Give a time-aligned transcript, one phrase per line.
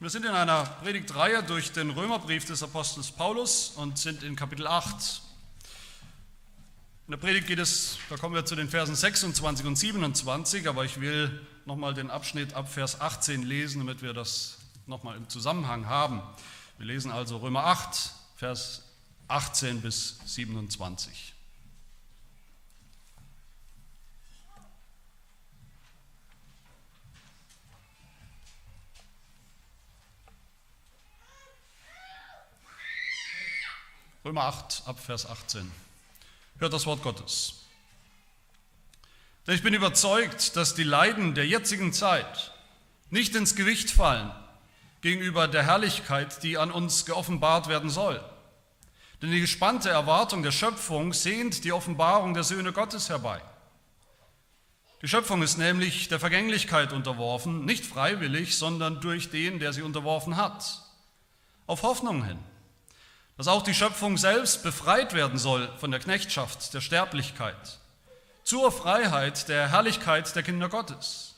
[0.00, 4.66] Wir sind in einer Predigtreihe durch den Römerbrief des Apostels Paulus und sind in Kapitel
[4.66, 5.22] 8.
[7.06, 10.84] In der Predigt geht es, da kommen wir zu den Versen 26 und 27, aber
[10.84, 15.86] ich will nochmal den Abschnitt ab Vers 18 lesen, damit wir das nochmal im Zusammenhang
[15.86, 16.20] haben.
[16.76, 18.82] Wir lesen also Römer 8, Vers
[19.28, 21.33] 18 bis 27.
[34.24, 35.70] Römer 8 ab Vers 18.
[36.58, 37.56] Hört das Wort Gottes.
[39.46, 42.54] Denn ich bin überzeugt, dass die Leiden der jetzigen Zeit
[43.10, 44.32] nicht ins Gewicht fallen
[45.02, 48.24] gegenüber der Herrlichkeit, die an uns geoffenbart werden soll.
[49.20, 53.42] Denn die gespannte Erwartung der Schöpfung sehnt die Offenbarung der Söhne Gottes herbei.
[55.02, 60.38] Die Schöpfung ist nämlich der Vergänglichkeit unterworfen, nicht freiwillig, sondern durch den, der sie unterworfen
[60.38, 60.82] hat,
[61.66, 62.38] auf Hoffnung hin
[63.36, 67.78] dass auch die Schöpfung selbst befreit werden soll von der Knechtschaft der Sterblichkeit
[68.44, 71.34] zur Freiheit der Herrlichkeit der Kinder Gottes.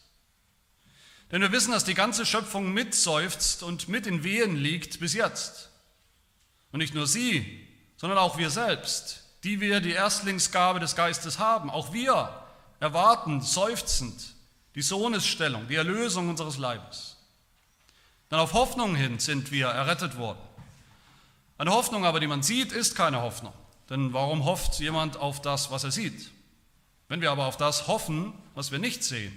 [1.31, 5.71] Denn wir wissen, dass die ganze Schöpfung mitseufzt und mit in Wehen liegt bis jetzt.
[6.73, 7.67] Und nicht nur sie,
[7.97, 11.71] sondern auch wir selbst, die wir die Erstlingsgabe des Geistes haben.
[11.71, 12.45] Auch wir
[12.81, 14.35] erwarten seufzend
[14.75, 17.17] die Sohnesstellung, die Erlösung unseres Leibes.
[18.31, 20.46] Denn auf Hoffnung hin sind wir errettet worden.
[21.59, 23.53] Eine Hoffnung aber, die man sieht, ist keine Hoffnung.
[23.89, 26.31] Denn warum hofft jemand auf das, was er sieht?
[27.09, 29.35] Wenn wir aber auf das hoffen, was wir nicht sehen,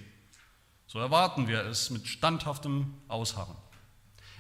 [0.88, 3.56] so erwarten wir es mit standhaftem Ausharren.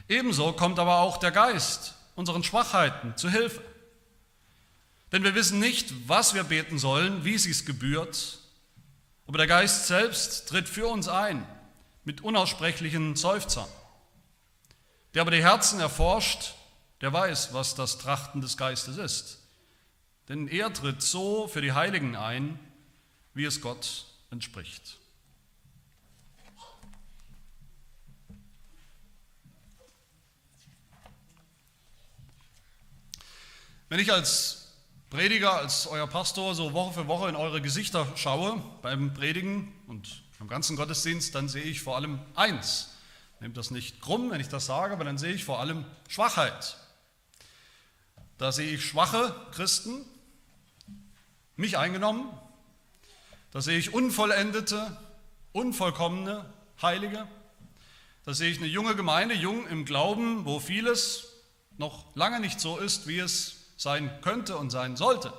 [0.08, 3.61] Ebenso kommt aber auch der Geist unseren Schwachheiten zu Hilfe.
[5.11, 8.39] Denn wir wissen nicht, was wir beten sollen, wie es gebührt,
[9.27, 11.47] aber der Geist selbst tritt für uns ein
[12.03, 13.67] mit unaussprechlichen Seufzern.
[15.14, 16.55] Der aber die Herzen erforscht,
[17.02, 19.39] der weiß, was das Trachten des Geistes ist.
[20.28, 22.60] Denn er tritt so für die Heiligen ein,
[23.33, 24.98] wie es Gott entspricht.
[33.89, 34.76] Wenn ich als
[35.10, 40.21] Prediger, als euer Pastor so Woche für Woche in eure Gesichter schaue beim Predigen und
[40.37, 42.92] beim ganzen Gottesdienst, dann sehe ich vor allem eins.
[43.39, 46.77] Nehmt das nicht krumm, wenn ich das sage, aber dann sehe ich vor allem Schwachheit.
[48.39, 50.05] Da sehe ich schwache Christen,
[51.58, 52.30] mich eingenommen.
[53.52, 54.98] Da sehe ich unvollendete,
[55.52, 56.45] unvollkommene
[56.82, 57.28] Heilige.
[58.23, 61.33] Da sehe ich eine junge Gemeinde, jung im Glauben, wo vieles
[61.78, 65.33] noch lange nicht so ist, wie es sein könnte und sein sollte.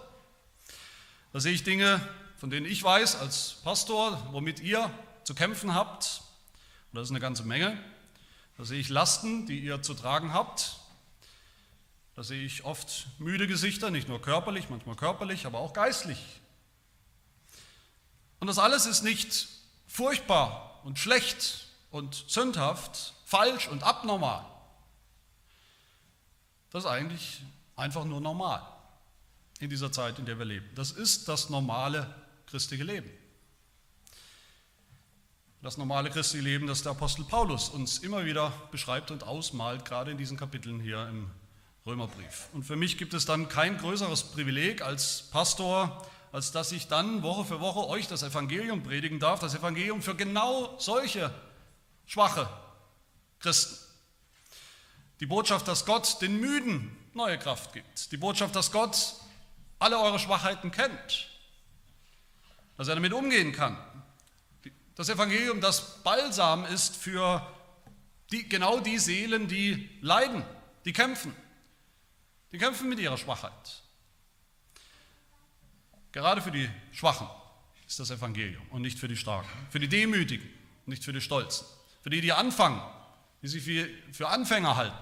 [1.32, 2.06] Da sehe ich Dinge,
[2.36, 4.90] von denen ich weiß als Pastor, womit ihr
[5.24, 6.20] zu kämpfen habt.
[6.92, 7.82] Und das ist eine ganze Menge.
[8.58, 10.80] Da sehe ich Lasten, die ihr zu tragen habt,
[12.20, 16.18] da sehe ich oft müde Gesichter, nicht nur körperlich, manchmal körperlich, aber auch geistlich.
[18.40, 19.48] Und das alles ist nicht
[19.86, 24.44] furchtbar und schlecht und sündhaft, falsch und abnormal.
[26.68, 27.40] Das ist eigentlich
[27.74, 28.70] einfach nur normal
[29.58, 30.68] in dieser Zeit, in der wir leben.
[30.74, 32.14] Das ist das normale
[32.44, 33.08] christliche Leben.
[35.62, 40.10] Das normale christliche Leben, das der Apostel Paulus uns immer wieder beschreibt und ausmalt, gerade
[40.10, 41.30] in diesen Kapiteln hier im
[41.86, 42.48] Römerbrief.
[42.52, 47.22] Und für mich gibt es dann kein größeres Privileg als Pastor, als dass ich dann
[47.22, 51.32] Woche für Woche euch das Evangelium predigen darf, das Evangelium für genau solche
[52.06, 52.48] schwache
[53.40, 53.76] Christen.
[55.20, 58.12] Die Botschaft, dass Gott den Müden neue Kraft gibt.
[58.12, 59.14] Die Botschaft, dass Gott
[59.78, 61.28] alle eure Schwachheiten kennt,
[62.76, 63.76] dass er damit umgehen kann.
[64.94, 67.46] Das Evangelium, das Balsam ist für
[68.30, 70.44] die, genau die Seelen, die leiden,
[70.84, 71.34] die kämpfen,
[72.52, 73.82] die kämpfen mit ihrer Schwachheit.
[76.12, 77.28] Gerade für die Schwachen
[77.86, 79.48] ist das Evangelium und nicht für die Starken.
[79.70, 80.48] Für die Demütigen,
[80.86, 81.66] nicht für die Stolzen.
[82.02, 82.80] Für die, die anfangen,
[83.42, 83.62] die sich
[84.12, 84.96] für Anfänger halten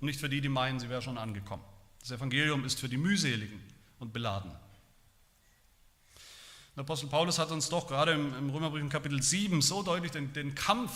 [0.00, 1.64] und nicht für die, die meinen, sie wären schon angekommen.
[2.00, 3.60] Das Evangelium ist für die mühseligen
[3.98, 4.56] und beladenen.
[6.76, 10.32] Der Apostel Paulus hat uns doch gerade im, Römerbrief in Kapitel 7 so deutlich den,
[10.32, 10.92] den Kampf,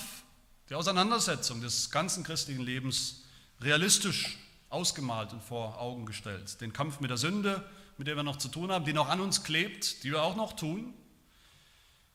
[0.71, 3.25] die Auseinandersetzung des ganzen christlichen Lebens
[3.61, 4.39] realistisch
[4.73, 6.61] ausgemalt und vor Augen gestellt.
[6.61, 7.65] Den Kampf mit der Sünde,
[7.99, 10.37] mit der wir noch zu tun haben, die noch an uns klebt, die wir auch
[10.37, 10.95] noch tun.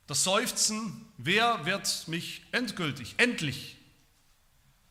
[0.07, 3.77] Das Seufzen, wer wird mich endgültig, endlich,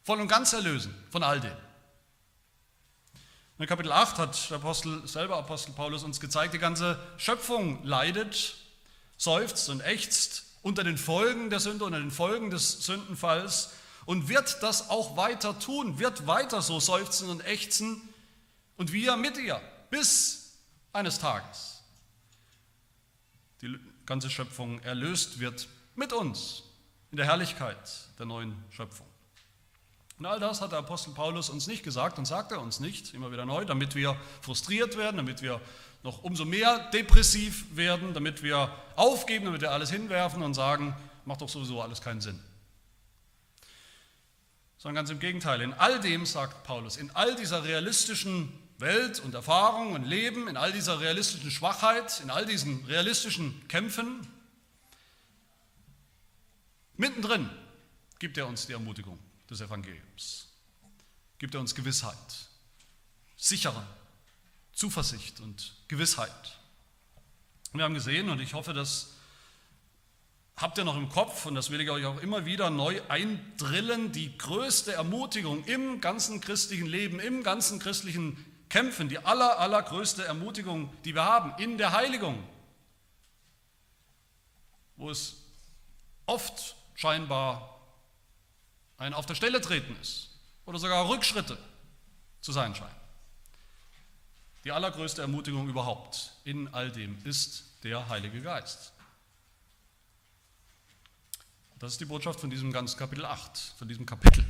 [0.04, 1.56] voll und ganz erlösen von all dem?
[3.58, 8.56] In Kapitel 8 hat der Apostel, selber Apostel Paulus uns gezeigt, die ganze Schöpfung leidet,
[9.16, 13.70] seufzt und ächzt unter den Folgen der Sünde, unter den Folgen des Sündenfalls
[14.06, 18.00] und wird das auch weiter tun, wird weiter so seufzen und ächzen
[18.76, 19.60] und wir mit ihr
[19.90, 20.58] bis
[20.92, 21.82] eines Tages
[23.60, 26.62] die ganze Schöpfung erlöst wird mit uns
[27.10, 27.76] in der Herrlichkeit
[28.18, 29.06] der neuen Schöpfung.
[30.18, 33.12] Und all das hat der Apostel Paulus uns nicht gesagt und sagt er uns nicht,
[33.12, 35.60] immer wieder neu, damit wir frustriert werden, damit wir
[36.02, 40.94] noch umso mehr depressiv werden, damit wir aufgeben, damit wir alles hinwerfen und sagen,
[41.26, 42.40] macht doch sowieso alles keinen Sinn.
[44.86, 49.34] Sondern ganz im Gegenteil, in all dem, sagt Paulus, in all dieser realistischen Welt und
[49.34, 54.24] Erfahrung und Leben, in all dieser realistischen Schwachheit, in all diesen realistischen Kämpfen,
[56.96, 57.50] mittendrin
[58.20, 59.18] gibt er uns die Ermutigung
[59.50, 60.52] des Evangeliums,
[61.38, 62.46] gibt er uns Gewissheit,
[63.36, 63.84] sichere
[64.72, 66.60] Zuversicht und Gewissheit.
[67.72, 69.16] Wir haben gesehen, und ich hoffe, das
[70.56, 74.12] habt ihr noch im Kopf, und das will ich euch auch immer wieder neu eindrillen,
[74.12, 80.90] die größte Ermutigung im ganzen christlichen Leben, im ganzen christlichen Kämpfen, die aller, allergrößte Ermutigung,
[81.04, 82.42] die wir haben, in der Heiligung,
[84.96, 85.36] wo es
[86.24, 87.80] oft scheinbar
[88.98, 90.30] ein Auf der Stelle treten ist
[90.64, 91.58] oder sogar Rückschritte
[92.40, 92.96] zu sein scheinen.
[94.64, 98.92] Die allergrößte Ermutigung überhaupt in all dem ist der Heilige Geist.
[101.78, 104.42] Das ist die Botschaft von diesem ganzen Kapitel 8, von diesem Kapitel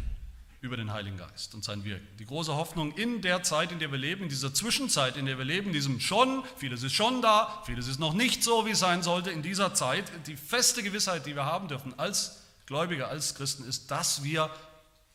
[0.61, 2.06] über den Heiligen Geist und sein Wirken.
[2.19, 5.37] Die große Hoffnung in der Zeit, in der wir leben, in dieser Zwischenzeit, in der
[5.37, 8.70] wir leben, in diesem schon, vieles ist schon da, vieles ist noch nicht so, wie
[8.70, 13.08] es sein sollte, in dieser Zeit, die feste Gewissheit, die wir haben dürfen als Gläubige,
[13.08, 14.49] als Christen, ist, dass wir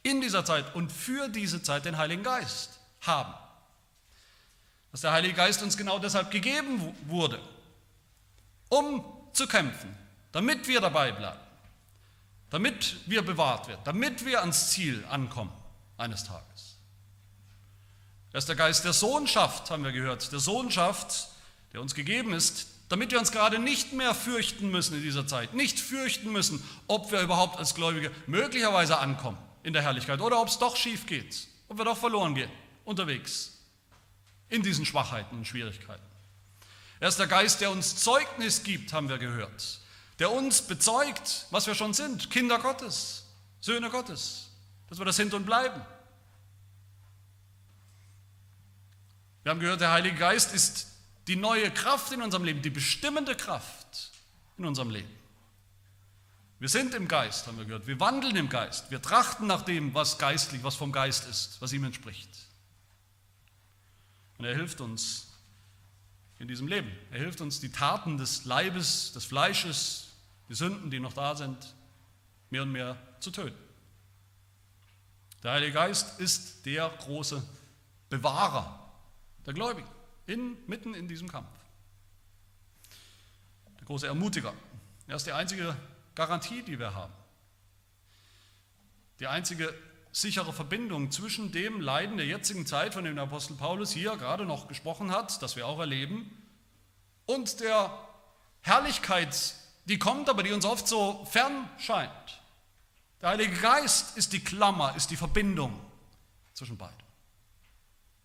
[0.03, 3.33] in dieser Zeit und für diese Zeit den Heiligen Geist haben.
[4.91, 7.39] Dass der Heilige Geist uns genau deshalb gegeben wurde,
[8.67, 9.95] um zu kämpfen,
[10.33, 11.39] damit wir dabei bleiben,
[12.51, 15.51] damit wir bewahrt werden, damit wir ans Ziel ankommen
[15.97, 16.77] eines Tages.
[18.31, 21.29] Das ist der Geist der Sohnschaft, haben wir gehört, der Sohnschaft,
[21.73, 25.53] der uns gegeben ist, damit wir uns gerade nicht mehr fürchten müssen in dieser Zeit,
[25.53, 30.49] nicht fürchten müssen, ob wir überhaupt als Gläubige möglicherweise ankommen in der Herrlichkeit oder ob
[30.49, 32.51] es doch schief geht, ob wir doch verloren gehen
[32.83, 33.57] unterwegs
[34.49, 36.03] in diesen Schwachheiten und Schwierigkeiten.
[36.99, 39.80] Er ist der Geist, der uns Zeugnis gibt, haben wir gehört,
[40.21, 43.25] der uns bezeugt, was wir schon sind, Kinder Gottes,
[43.59, 44.51] Söhne Gottes,
[44.87, 45.81] dass wir das sind und bleiben.
[49.41, 50.85] Wir haben gehört, der Heilige Geist ist
[51.25, 54.11] die neue Kraft in unserem Leben, die bestimmende Kraft
[54.59, 55.09] in unserem Leben.
[56.59, 57.87] Wir sind im Geist, haben wir gehört.
[57.87, 58.91] Wir wandeln im Geist.
[58.91, 62.29] Wir trachten nach dem, was geistlich, was vom Geist ist, was ihm entspricht.
[64.37, 65.29] Und er hilft uns
[66.37, 66.91] in diesem Leben.
[67.09, 70.10] Er hilft uns, die Taten des Leibes, des Fleisches,
[70.51, 71.73] die Sünden, die noch da sind,
[72.49, 73.57] mehr und mehr zu töten.
[75.43, 77.41] Der Heilige Geist ist der große
[78.09, 78.77] Bewahrer
[79.45, 79.87] der Gläubigen,
[80.25, 81.47] in, mitten in diesem Kampf.
[83.79, 84.53] Der große Ermutiger.
[85.07, 85.73] Er ist die einzige
[86.15, 87.13] Garantie, die wir haben.
[89.21, 89.73] Die einzige
[90.11, 94.45] sichere Verbindung zwischen dem Leiden der jetzigen Zeit, von dem der Apostel Paulus hier gerade
[94.45, 96.29] noch gesprochen hat, das wir auch erleben,
[97.25, 97.97] und der
[98.59, 99.60] Herrlichkeit,
[99.91, 102.41] die kommt, aber die uns oft so fern scheint.
[103.21, 105.79] Der Heilige Geist ist die Klammer, ist die Verbindung
[106.53, 106.95] zwischen beiden.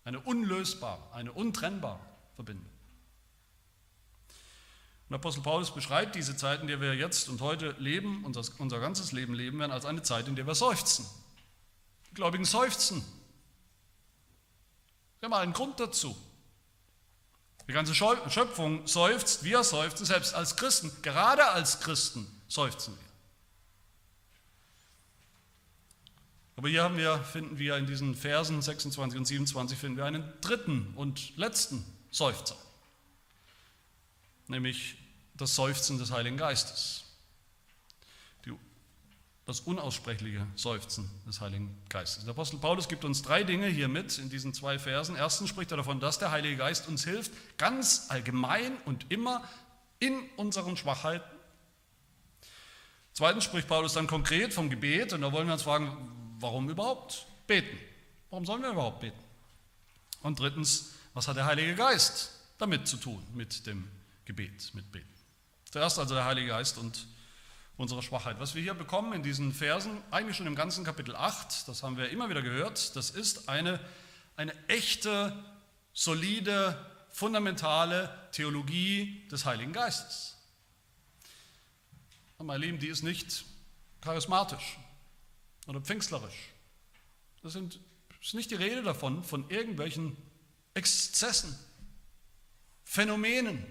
[0.05, 1.99] Eine unlösbare, eine untrennbare
[2.35, 2.65] Verbindung.
[5.09, 8.79] Und Apostel Paulus beschreibt diese Zeit, in der wir jetzt und heute leben, unser, unser
[8.79, 11.05] ganzes Leben leben werden, als eine Zeit, in der wir seufzen.
[12.13, 13.05] Gläubigen seufzen.
[15.19, 16.15] Wir haben einen Grund dazu.
[17.67, 23.07] Die ganze Schöpfung seufzt, wir seufzen, selbst als Christen, gerade als Christen seufzen wir.
[26.55, 30.23] Aber hier haben wir, finden wir in diesen Versen 26 und 27 finden wir einen
[30.41, 32.55] dritten und letzten Seufzer,
[34.47, 34.97] nämlich
[35.35, 37.06] das Seufzen des Heiligen Geistes
[39.47, 42.25] das unaussprechliche Seufzen des Heiligen Geistes.
[42.25, 45.15] Der Apostel Paulus gibt uns drei Dinge hier mit in diesen zwei Versen.
[45.15, 49.47] Erstens spricht er davon, dass der Heilige Geist uns hilft, ganz allgemein und immer
[49.99, 51.25] in unseren Schwachheiten.
[53.13, 57.25] Zweitens spricht Paulus dann konkret vom Gebet und da wollen wir uns fragen, warum überhaupt
[57.47, 57.77] beten?
[58.29, 59.17] Warum sollen wir überhaupt beten?
[60.23, 63.87] Und drittens, was hat der Heilige Geist damit zu tun, mit dem
[64.25, 65.07] Gebet, mit Beten?
[65.71, 67.07] Zuerst also der Heilige Geist und
[67.77, 68.39] unsere Schwachheit.
[68.39, 71.97] Was wir hier bekommen in diesen Versen, eigentlich schon im ganzen Kapitel 8, das haben
[71.97, 73.79] wir immer wieder gehört, das ist eine,
[74.35, 75.45] eine echte,
[75.93, 76.77] solide,
[77.11, 80.37] fundamentale Theologie des Heiligen Geistes.
[82.37, 83.45] Und meine Lieben, die ist nicht
[84.01, 84.77] charismatisch.
[85.67, 86.53] oder pfingstlerisch.
[87.43, 87.79] Das sind,
[88.21, 90.15] ist nicht die Rede davon, von irgendwelchen
[90.73, 91.57] Exzessen,
[92.83, 93.65] Phänomenen.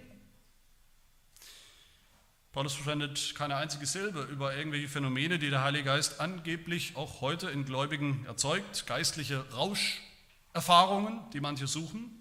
[2.56, 7.50] Paulus verschwendet keine einzige Silbe über irgendwelche Phänomene, die der Heilige Geist angeblich auch heute
[7.50, 12.18] in Gläubigen erzeugt, geistliche Rauscherfahrungen, die manche suchen.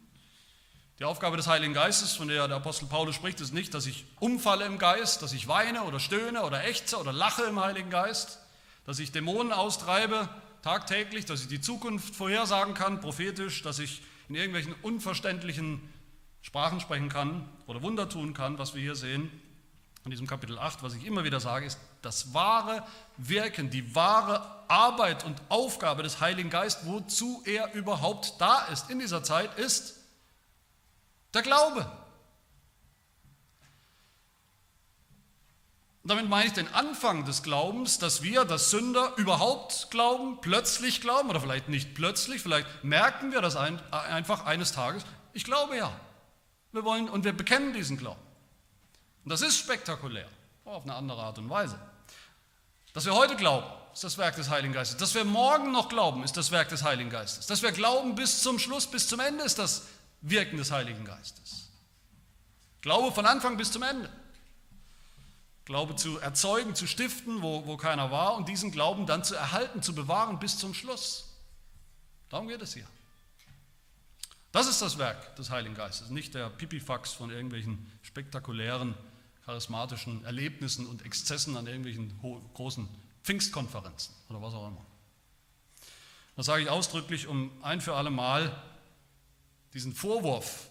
[1.00, 4.04] Die Aufgabe des Heiligen Geistes, von der der Apostel Paulus spricht, ist nicht, dass ich
[4.20, 8.40] umfalle im Geist, dass ich weine oder stöhne oder ächze oder lache im Heiligen Geist,
[8.86, 10.28] dass ich Dämonen austreibe
[10.64, 15.80] tagtäglich, dass ich die Zukunft vorhersagen kann, prophetisch, dass ich in irgendwelchen unverständlichen
[16.42, 19.32] Sprachen sprechen kann oder Wunder tun kann, was wir hier sehen
[20.06, 22.86] in diesem Kapitel 8, was ich immer wieder sage, ist das wahre
[23.18, 29.00] Wirken, die wahre Arbeit und Aufgabe des Heiligen Geistes, wozu er überhaupt da ist in
[29.00, 29.96] dieser Zeit, ist
[31.34, 31.92] der Glaube.
[36.04, 41.32] Damit meine ich den Anfang des Glaubens, dass wir, dass Sünder überhaupt glauben, plötzlich glauben
[41.32, 45.04] oder vielleicht nicht plötzlich, vielleicht merken wir das ein, einfach eines Tages.
[45.34, 45.92] Ich glaube ja.
[46.74, 48.25] Wir wollen und wir bekennen diesen Glauben.
[49.26, 50.30] Und das ist spektakulär,
[50.64, 51.80] auf eine andere Art und Weise.
[52.94, 54.98] Dass wir heute glauben, ist das Werk des Heiligen Geistes.
[54.98, 57.48] Dass wir morgen noch glauben, ist das Werk des Heiligen Geistes.
[57.48, 59.88] Dass wir glauben bis zum Schluss, bis zum Ende, ist das
[60.22, 61.70] Wirken des Heiligen Geistes.
[62.82, 64.10] Glaube von Anfang bis zum Ende.
[65.66, 69.82] Glaube zu erzeugen, zu stiften, wo, wo keiner war und diesen Glauben dann zu erhalten,
[69.82, 71.34] zu bewahren bis zum Schluss.
[72.30, 72.88] Darum geht es hier.
[74.52, 78.96] Das ist das Werk des Heiligen Geistes, nicht der Pipifax von irgendwelchen spektakulären,
[79.46, 82.20] charismatischen Erlebnissen und Exzessen an irgendwelchen
[82.54, 82.88] großen
[83.24, 84.86] Pfingstkonferenzen oder was auch immer.
[86.36, 88.62] Das sage ich ausdrücklich, um ein für alle Mal
[89.74, 90.70] diesen Vorwurf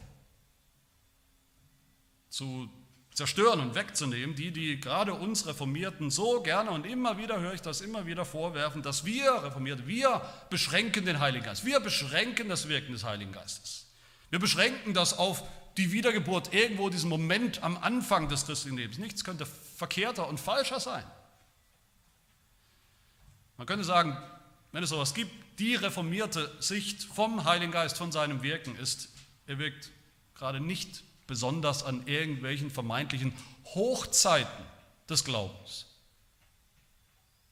[2.28, 2.69] zu
[3.14, 7.62] zerstören und wegzunehmen, die, die gerade uns Reformierten so gerne und immer wieder höre ich
[7.62, 12.69] das immer wieder vorwerfen, dass wir Reformierte, wir beschränken den Heiligen Geist, wir beschränken das
[12.69, 13.87] Wirken des Heiligen Geistes.
[14.31, 15.45] Wir beschränken das auf
[15.76, 18.99] die Wiedergeburt, irgendwo diesen Moment am Anfang des christlichen Lebens.
[18.99, 21.04] Nichts könnte verkehrter und falscher sein.
[23.57, 24.16] Man könnte sagen,
[24.73, 29.09] wenn es sowas gibt, die reformierte Sicht vom Heiligen Geist, von seinem Wirken ist,
[29.47, 29.90] er wirkt
[30.35, 33.33] gerade nicht besonders an irgendwelchen vermeintlichen
[33.66, 34.64] Hochzeiten
[35.09, 35.87] des Glaubens,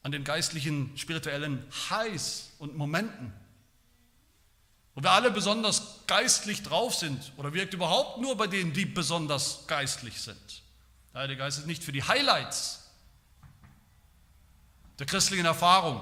[0.01, 3.33] an den geistlichen, spirituellen Highs und Momenten,
[4.95, 9.65] wo wir alle besonders geistlich drauf sind oder wirkt überhaupt nur bei denen, die besonders
[9.67, 10.61] geistlich sind.
[11.13, 12.91] Der Heilige Geist ist nicht für die Highlights
[14.99, 16.01] der christlichen Erfahrung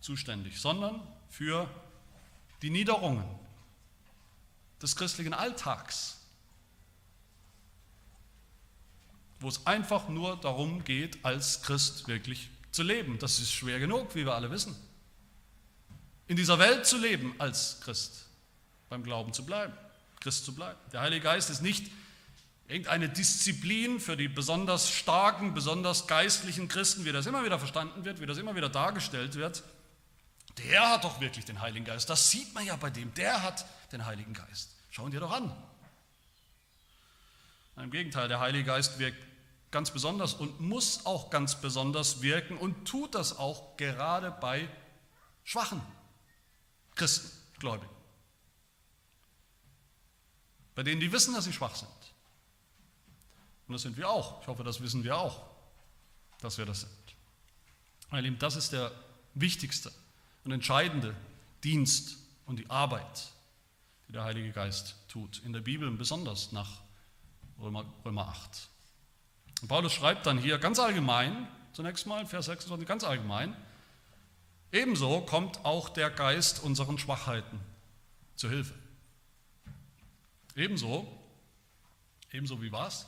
[0.00, 1.68] zuständig, sondern für
[2.62, 3.24] die Niederungen
[4.80, 6.20] des christlichen Alltags.
[9.40, 13.18] wo es einfach nur darum geht, als Christ wirklich zu leben.
[13.18, 14.76] Das ist schwer genug, wie wir alle wissen.
[16.30, 18.26] In dieser Welt zu leben als Christ,
[18.88, 19.74] beim Glauben zu bleiben,
[20.20, 20.78] Christ zu bleiben.
[20.92, 21.90] Der Heilige Geist ist nicht
[22.68, 28.20] irgendeine Disziplin für die besonders starken, besonders geistlichen Christen, wie das immer wieder verstanden wird,
[28.20, 29.64] wie das immer wieder dargestellt wird.
[30.58, 32.08] Der hat doch wirklich den Heiligen Geist.
[32.08, 33.12] Das sieht man ja bei dem.
[33.14, 34.70] Der hat den Heiligen Geist.
[34.90, 35.52] Schauen dir doch an.
[37.76, 39.18] Im Gegenteil, der Heilige Geist wirkt
[39.72, 44.68] ganz besonders und muss auch ganz besonders wirken und tut das auch gerade bei
[45.42, 45.82] schwachen
[46.94, 47.90] Christen, Gläubigen.
[50.74, 51.90] Bei denen, die wissen, dass sie schwach sind.
[53.66, 54.40] Und das sind wir auch.
[54.40, 55.46] Ich hoffe, das wissen wir auch,
[56.40, 56.90] dass wir das sind.
[58.10, 58.90] Meine Lieben, das ist der
[59.34, 59.92] wichtigste
[60.44, 61.14] und entscheidende
[61.62, 62.16] Dienst
[62.46, 63.28] und die Arbeit,
[64.08, 65.40] die der Heilige Geist tut.
[65.44, 66.80] In der Bibel besonders nach
[67.60, 68.68] Römer, Römer 8.
[69.62, 73.54] Und Paulus schreibt dann hier ganz allgemein, zunächst mal, Vers 26, ganz allgemein,
[74.72, 77.60] ebenso kommt auch der Geist unseren Schwachheiten
[78.36, 78.74] zu Hilfe.
[80.56, 81.06] Ebenso,
[82.32, 83.06] ebenso wie was?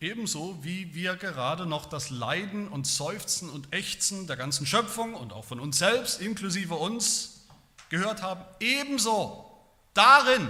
[0.00, 5.32] Ebenso wie wir gerade noch das Leiden und Seufzen und Ächzen der ganzen Schöpfung und
[5.32, 7.46] auch von uns selbst, inklusive uns,
[7.88, 9.50] gehört haben, ebenso
[9.94, 10.48] darin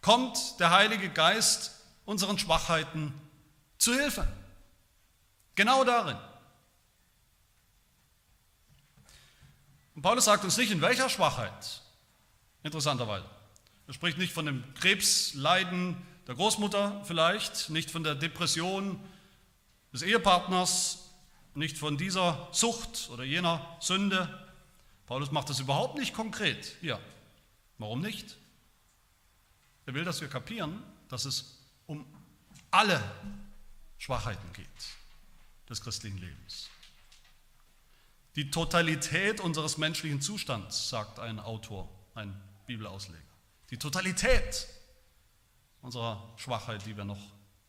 [0.00, 1.72] kommt der Heilige Geist
[2.04, 3.12] unseren Schwachheiten
[3.78, 4.28] zu Hilfe.
[5.56, 6.16] Genau darin.
[9.96, 11.80] Und Paulus sagt uns nicht, in welcher Schwachheit.
[12.62, 13.24] Interessanterweise.
[13.86, 19.00] Er spricht nicht von dem Krebsleiden der Großmutter vielleicht, nicht von der Depression
[19.92, 21.10] des Ehepartners,
[21.54, 24.28] nicht von dieser Sucht oder jener Sünde.
[25.06, 27.00] Paulus macht das überhaupt nicht konkret hier.
[27.78, 28.36] Warum nicht?
[29.86, 32.04] Er will, dass wir kapieren, dass es um
[32.70, 33.02] alle
[33.96, 34.66] Schwachheiten geht
[35.70, 36.68] des christlichen Lebens.
[38.36, 43.22] Die Totalität unseres menschlichen Zustands, sagt ein Autor, ein Bibelausleger.
[43.70, 44.68] Die Totalität
[45.80, 47.20] unserer Schwachheit, die wir noch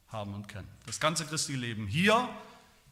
[0.10, 0.68] haben und kennen.
[0.86, 2.30] Das ganze christliche Leben hier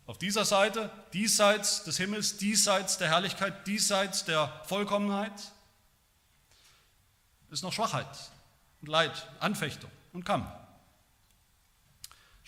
[0.06, 5.52] auf dieser Seite, diesseits des Himmels, diesseits der Herrlichkeit, diesseits der Vollkommenheit,
[7.50, 8.08] ist noch Schwachheit
[8.82, 10.48] und Leid, Anfechtung und Kampf.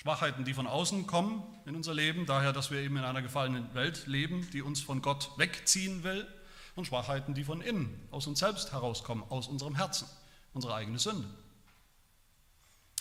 [0.08, 3.74] Schwachheiten, die von außen kommen in unser Leben, daher, dass wir eben in einer gefallenen
[3.74, 6.26] Welt leben, die uns von Gott wegziehen will,
[6.76, 10.08] und Schwachheiten, die von innen, aus uns selbst herauskommen, aus unserem Herzen,
[10.54, 11.28] unsere eigene Sünde.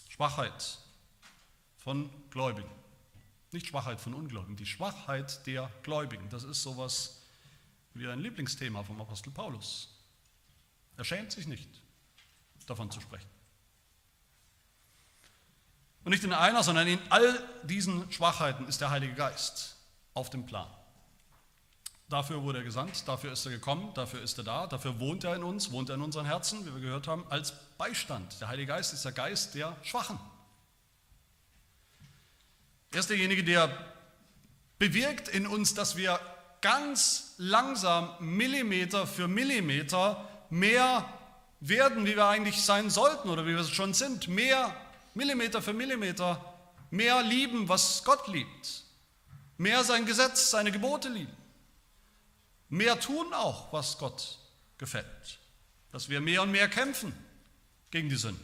[0.09, 0.79] Schwachheit
[1.77, 2.71] von Gläubigen,
[3.53, 7.23] nicht Schwachheit von Ungläubigen, die Schwachheit der Gläubigen, das ist sowas
[7.95, 9.97] wie ein Lieblingsthema vom Apostel Paulus.
[10.97, 11.71] Er schämt sich nicht,
[12.67, 13.36] davon zu sprechen.
[16.07, 19.75] Und nicht in einer, sondern in all diesen Schwachheiten ist der Heilige Geist
[20.15, 20.69] auf dem Plan.
[22.09, 25.35] Dafür wurde er gesandt, dafür ist er gekommen, dafür ist er da, dafür wohnt er
[25.35, 28.41] in uns, wohnt er in unseren Herzen, wie wir gehört haben, als Beistand.
[28.41, 30.17] Der Heilige Geist ist der Geist der Schwachen.
[32.93, 33.69] Er ist derjenige, der
[34.79, 36.21] bewirkt in uns, dass wir
[36.61, 41.05] ganz langsam, Millimeter für Millimeter, mehr
[41.59, 44.29] werden, wie wir eigentlich sein sollten oder wie wir es schon sind.
[44.29, 44.73] Mehr
[45.17, 46.55] Millimeter für Millimeter
[46.91, 48.85] mehr lieben, was Gott liebt.
[49.57, 51.33] Mehr sein Gesetz, seine Gebote lieben.
[52.69, 54.39] Mehr tun auch, was Gott
[54.77, 55.39] gefällt.
[55.91, 57.15] Dass wir mehr und mehr kämpfen
[57.91, 58.41] gegen die Sünde.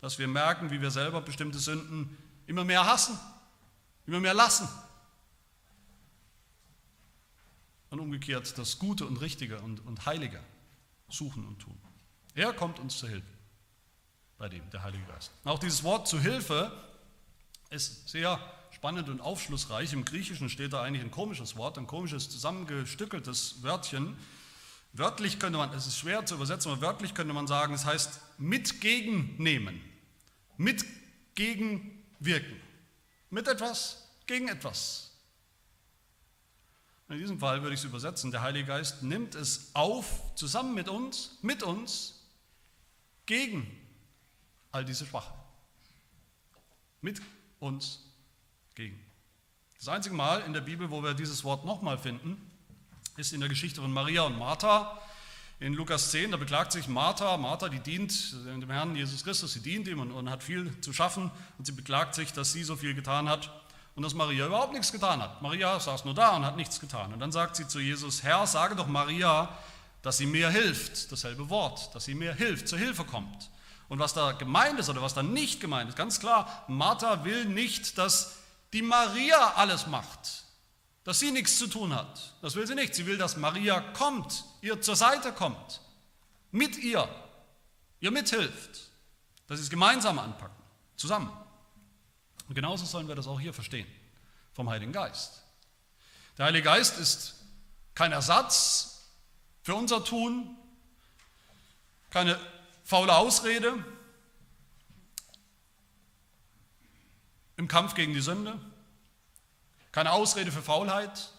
[0.00, 2.16] Dass wir merken, wie wir selber bestimmte Sünden
[2.46, 3.18] immer mehr hassen,
[4.06, 4.66] immer mehr lassen.
[7.90, 10.40] Und umgekehrt das Gute und Richtige und, und Heilige
[11.10, 11.78] suchen und tun.
[12.34, 13.35] Er kommt uns zu Hilfe
[14.38, 15.30] bei dem, der Heilige Geist.
[15.44, 16.72] Auch dieses Wort zu Hilfe
[17.70, 18.38] ist sehr
[18.70, 19.92] spannend und aufschlussreich.
[19.92, 24.16] Im Griechischen steht da eigentlich ein komisches Wort, ein komisches zusammengestückeltes Wörtchen.
[24.92, 28.20] Wörtlich könnte man, es ist schwer zu übersetzen, aber wörtlich könnte man sagen, es heißt
[28.38, 29.80] mit gegennehmen,
[30.56, 30.84] mit
[33.30, 35.10] mit etwas gegen etwas.
[37.08, 40.88] In diesem Fall würde ich es übersetzen, der Heilige Geist nimmt es auf, zusammen mit
[40.88, 42.22] uns, mit uns,
[43.26, 43.70] gegen
[44.76, 45.32] all diese Schwachen.
[47.00, 47.22] Mit
[47.60, 48.00] uns
[48.74, 49.00] gegen.
[49.78, 52.50] Das einzige Mal in der Bibel, wo wir dieses Wort nochmal finden,
[53.16, 55.00] ist in der Geschichte von Maria und Martha.
[55.60, 59.60] In Lukas 10, da beklagt sich Martha, Martha, die dient dem Herrn Jesus Christus, sie
[59.60, 62.76] dient ihm und, und hat viel zu schaffen und sie beklagt sich, dass sie so
[62.76, 63.50] viel getan hat
[63.94, 65.40] und dass Maria überhaupt nichts getan hat.
[65.40, 67.14] Maria saß nur da und hat nichts getan.
[67.14, 69.48] Und dann sagt sie zu Jesus, Herr, sage doch Maria,
[70.02, 73.48] dass sie mir hilft, dasselbe Wort, dass sie mir hilft, zur Hilfe kommt.
[73.88, 77.44] Und was da gemeint ist oder was da nicht gemeint ist, ganz klar, Martha will
[77.44, 78.36] nicht, dass
[78.72, 80.44] die Maria alles macht,
[81.04, 82.34] dass sie nichts zu tun hat.
[82.42, 82.94] Das will sie nicht.
[82.94, 85.80] Sie will, dass Maria kommt, ihr zur Seite kommt,
[86.50, 87.08] mit ihr,
[88.00, 88.90] ihr mithilft,
[89.46, 90.56] dass sie es gemeinsam anpacken,
[90.96, 91.30] zusammen.
[92.48, 93.86] Und genauso sollen wir das auch hier verstehen,
[94.52, 95.42] vom Heiligen Geist.
[96.38, 97.36] Der Heilige Geist ist
[97.94, 99.10] kein Ersatz
[99.62, 100.56] für unser Tun,
[102.10, 102.38] keine
[102.86, 103.84] faule Ausrede
[107.56, 108.60] im Kampf gegen die Sünde,
[109.90, 111.32] keine Ausrede für Faulheit,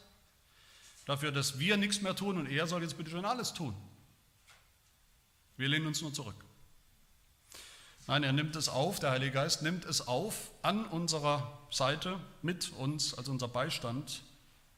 [1.06, 3.74] dafür, dass wir nichts mehr tun und er soll jetzt bitte schon alles tun.
[5.56, 6.36] Wir lehnen uns nur zurück.
[8.08, 12.74] Nein, er nimmt es auf, der Heilige Geist nimmt es auf an unserer Seite mit
[12.74, 14.22] uns als unser Beistand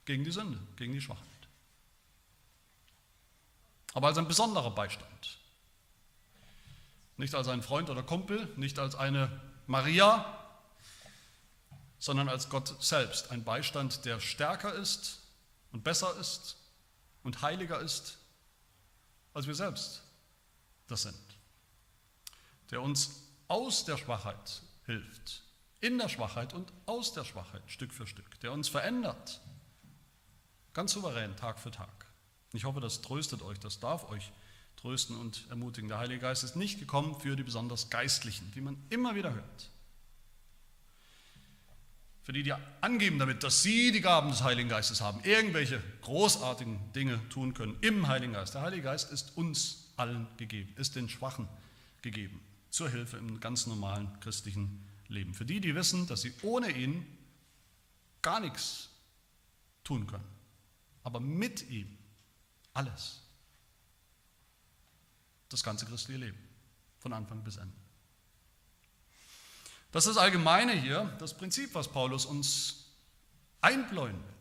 [0.05, 1.25] gegen die Sünde, gegen die Schwachheit.
[3.95, 5.38] Aber als ein besonderer Beistand.
[7.19, 10.25] Nicht als ein Freund oder Kumpel, nicht als eine Maria,
[11.99, 15.19] sondern als Gott selbst, ein Beistand, der stärker ist
[15.73, 16.55] und besser ist
[17.23, 18.19] und heiliger ist,
[19.33, 20.01] als wir selbst
[20.87, 21.19] das sind.
[22.71, 25.43] Der uns aus der Schwachheit hilft,
[25.81, 29.41] in der Schwachheit und aus der Schwachheit, Stück für Stück, der uns verändert,
[30.71, 32.05] ganz souverän, Tag für Tag.
[32.53, 34.31] Ich hoffe, das tröstet euch, das darf euch
[34.79, 35.89] trösten und ermutigen.
[35.89, 39.69] Der Heilige Geist ist nicht gekommen für die besonders Geistlichen, wie man immer wieder hört.
[42.23, 46.79] Für die, die angeben damit, dass sie die Gaben des Heiligen Geistes haben, irgendwelche großartigen
[46.93, 48.53] Dinge tun können im Heiligen Geist.
[48.53, 51.47] Der Heilige Geist ist uns allen gegeben, ist den Schwachen
[52.01, 52.39] gegeben,
[52.69, 55.33] zur Hilfe im ganz normalen christlichen Leben.
[55.33, 57.05] Für die, die wissen, dass sie ohne ihn
[58.21, 58.89] gar nichts
[59.83, 60.27] tun können,
[61.03, 61.97] aber mit ihm
[62.73, 63.21] alles
[65.49, 66.37] das ganze christliche Leben,
[66.99, 67.75] von Anfang bis Ende.
[69.91, 72.85] Das ist das Allgemeine hier, das Prinzip, was Paulus uns
[73.61, 74.33] einbläuen will.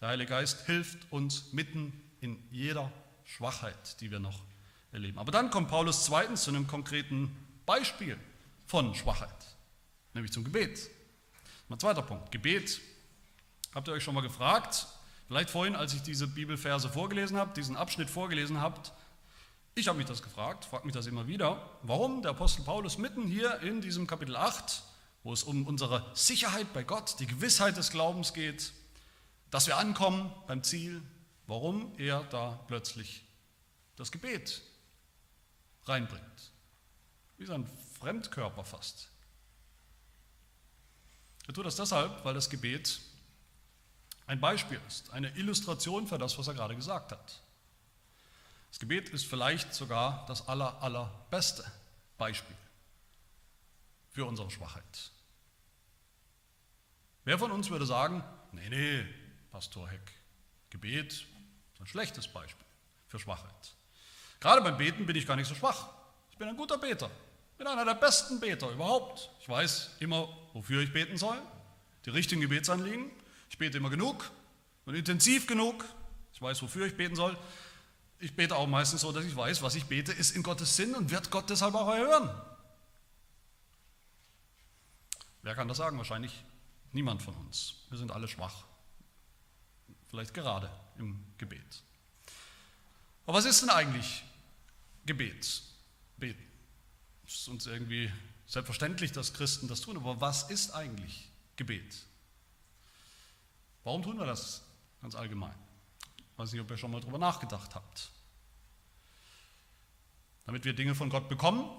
[0.00, 2.90] Der Heilige Geist hilft uns mitten in jeder
[3.24, 4.42] Schwachheit, die wir noch
[4.92, 5.18] erleben.
[5.18, 7.34] Aber dann kommt Paulus zweitens zu einem konkreten
[7.66, 8.18] Beispiel
[8.66, 9.56] von Schwachheit,
[10.14, 10.90] nämlich zum Gebet.
[11.68, 12.80] Mein zweiter Punkt, Gebet.
[13.74, 14.86] Habt ihr euch schon mal gefragt,
[15.28, 18.92] vielleicht vorhin, als ich diese Bibelverse vorgelesen habe, diesen Abschnitt vorgelesen habt,
[19.74, 23.26] ich habe mich das gefragt, frage mich das immer wieder, warum der Apostel Paulus mitten
[23.26, 24.82] hier in diesem Kapitel 8,
[25.22, 28.72] wo es um unsere Sicherheit bei Gott, die Gewissheit des Glaubens geht,
[29.50, 31.02] dass wir ankommen beim Ziel,
[31.46, 33.24] warum er da plötzlich
[33.96, 34.62] das Gebet
[35.84, 36.52] reinbringt.
[37.38, 39.08] Wie so ein Fremdkörper fast.
[41.46, 43.00] Er tut das deshalb, weil das Gebet
[44.26, 47.41] ein Beispiel ist, eine Illustration für das, was er gerade gesagt hat.
[48.72, 51.62] Das Gebet ist vielleicht sogar das aller, allerbeste
[52.16, 52.56] Beispiel
[54.08, 55.10] für unsere Schwachheit.
[57.24, 59.04] Wer von uns würde sagen, nee, nee,
[59.50, 60.12] Pastor Heck,
[60.70, 61.26] Gebet ist
[61.80, 62.66] ein schlechtes Beispiel
[63.08, 63.74] für Schwachheit.
[64.40, 65.88] Gerade beim Beten bin ich gar nicht so schwach.
[66.30, 67.10] Ich bin ein guter Beter.
[67.52, 69.28] Ich bin einer der besten Beter überhaupt.
[69.38, 71.36] Ich weiß immer, wofür ich beten soll,
[72.06, 73.10] die richtigen Gebetsanliegen.
[73.50, 74.30] Ich bete immer genug
[74.86, 75.84] und intensiv genug.
[76.32, 77.36] Ich weiß, wofür ich beten soll.
[78.22, 80.94] Ich bete auch meistens so, dass ich weiß, was ich bete, ist in Gottes Sinn
[80.94, 82.30] und wird Gott deshalb auch erhören.
[85.42, 85.98] Wer kann das sagen?
[85.98, 86.44] Wahrscheinlich
[86.92, 87.74] niemand von uns.
[87.90, 88.62] Wir sind alle schwach.
[90.08, 91.82] Vielleicht gerade im Gebet.
[93.26, 94.22] Aber was ist denn eigentlich
[95.04, 95.60] Gebet?
[96.16, 96.46] Beten.
[97.26, 98.08] Es ist uns irgendwie
[98.46, 102.06] selbstverständlich, dass Christen das tun, aber was ist eigentlich Gebet?
[103.82, 104.62] Warum tun wir das
[105.00, 105.56] ganz allgemein?
[106.42, 108.10] Weiß nicht, ob ihr schon mal darüber nachgedacht habt.
[110.44, 111.70] Damit wir Dinge von Gott bekommen,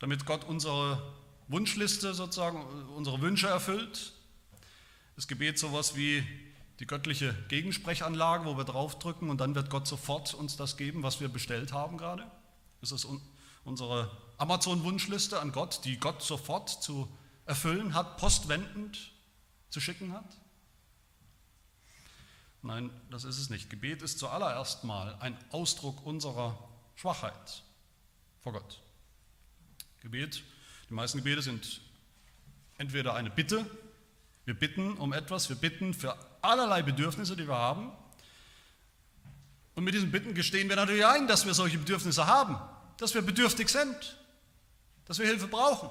[0.00, 4.12] damit Gott unsere Wunschliste sozusagen, unsere Wünsche erfüllt.
[5.16, 6.22] Das Gebet sowas wie
[6.78, 11.22] die göttliche Gegensprechanlage, wo wir draufdrücken und dann wird Gott sofort uns das geben, was
[11.22, 12.30] wir bestellt haben gerade.
[12.82, 13.06] Das ist
[13.64, 17.10] unsere Amazon-Wunschliste an Gott, die Gott sofort zu
[17.46, 19.10] erfüllen hat, postwendend
[19.70, 20.36] zu schicken hat.
[22.62, 23.70] Nein, das ist es nicht.
[23.70, 26.58] Gebet ist zuallererst mal ein Ausdruck unserer
[26.96, 27.62] Schwachheit
[28.40, 28.80] vor Gott.
[30.00, 30.42] Gebet,
[30.88, 31.80] die meisten Gebete sind
[32.78, 33.68] entweder eine Bitte,
[34.44, 37.92] wir bitten um etwas, wir bitten für allerlei Bedürfnisse, die wir haben.
[39.74, 42.58] Und mit diesen Bitten gestehen wir natürlich ein, dass wir solche Bedürfnisse haben,
[42.96, 44.18] dass wir bedürftig sind,
[45.04, 45.90] dass wir Hilfe brauchen.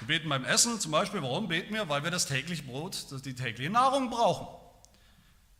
[0.00, 1.88] Wir beten beim Essen zum Beispiel, warum beten wir?
[1.88, 4.59] Weil wir das tägliche Brot, die tägliche Nahrung brauchen.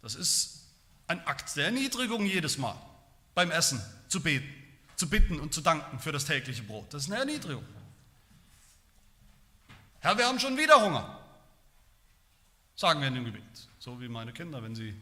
[0.03, 0.69] Das ist
[1.07, 2.77] ein Akt der Erniedrigung jedes Mal
[3.35, 4.49] beim Essen zu beten,
[4.97, 6.93] zu bitten und zu danken für das tägliche Brot.
[6.93, 7.65] Das ist eine Erniedrigung.
[10.01, 11.21] Herr, wir haben schon wieder Hunger,
[12.75, 13.43] sagen wir in dem Gebet.
[13.79, 14.95] So wie meine Kinder, wenn sie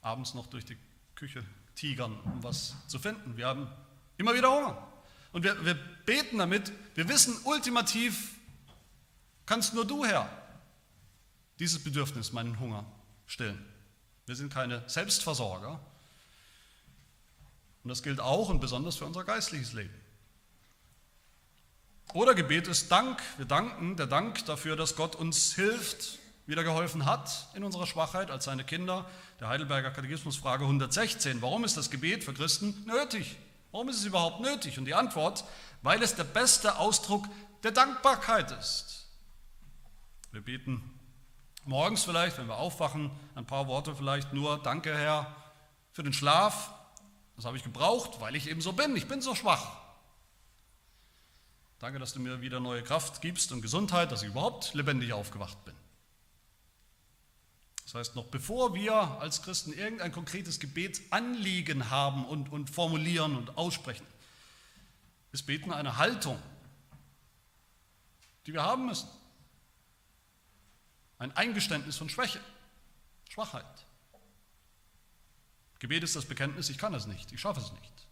[0.00, 0.78] abends noch durch die
[1.14, 3.36] Küche tigern, um was zu finden.
[3.36, 3.68] Wir haben
[4.16, 4.86] immer wieder Hunger.
[5.32, 8.34] Und wir, wir beten damit, wir wissen ultimativ,
[9.46, 10.28] kannst nur du, Herr,
[11.58, 12.84] dieses Bedürfnis, meinen Hunger
[13.26, 13.64] stillen.
[14.30, 15.80] Wir sind keine Selbstversorger.
[17.82, 19.92] Und das gilt auch und besonders für unser geistliches Leben.
[22.14, 23.20] Oder Gebet ist Dank.
[23.38, 28.30] Wir danken, der Dank dafür, dass Gott uns hilft, wieder geholfen hat in unserer Schwachheit
[28.30, 29.04] als seine Kinder.
[29.40, 31.42] Der Heidelberger Katechismus Frage 116.
[31.42, 33.36] Warum ist das Gebet für Christen nötig?
[33.72, 34.78] Warum ist es überhaupt nötig?
[34.78, 35.42] Und die Antwort,
[35.82, 37.26] weil es der beste Ausdruck
[37.64, 39.08] der Dankbarkeit ist.
[40.30, 40.99] Wir beten
[41.64, 45.34] Morgens vielleicht, wenn wir aufwachen, ein paar Worte vielleicht nur, danke Herr
[45.92, 46.72] für den Schlaf,
[47.36, 49.72] das habe ich gebraucht, weil ich eben so bin, ich bin so schwach.
[51.78, 55.64] Danke, dass du mir wieder neue Kraft gibst und Gesundheit, dass ich überhaupt lebendig aufgewacht
[55.64, 55.74] bin.
[57.84, 63.58] Das heißt, noch bevor wir als Christen irgendein konkretes Gebetsanliegen haben und, und formulieren und
[63.58, 64.06] aussprechen,
[65.32, 66.38] ist Beten eine Haltung,
[68.46, 69.08] die wir haben müssen.
[71.20, 72.40] Ein Eingeständnis von Schwäche,
[73.28, 73.66] Schwachheit.
[75.78, 78.06] Gebet ist das Bekenntnis, ich kann es nicht, ich schaffe es nicht.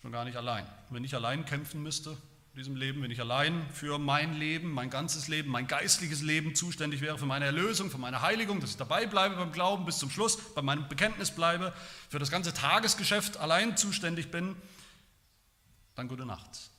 [0.00, 0.64] Schon gar nicht allein.
[0.90, 2.10] Wenn ich allein kämpfen müsste
[2.52, 6.54] in diesem Leben, wenn ich allein für mein Leben, mein ganzes Leben, mein geistliches Leben
[6.54, 9.98] zuständig wäre, für meine Erlösung, für meine Heiligung, dass ich dabei bleibe beim Glauben bis
[9.98, 11.74] zum Schluss, bei meinem Bekenntnis bleibe,
[12.10, 14.54] für das ganze Tagesgeschäft allein zuständig bin,
[15.96, 16.70] dann gute Nacht.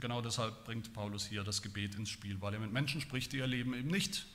[0.00, 3.38] Genau deshalb bringt Paulus hier das Gebet ins Spiel, weil er mit Menschen spricht, die
[3.38, 4.26] ihr Leben eben nicht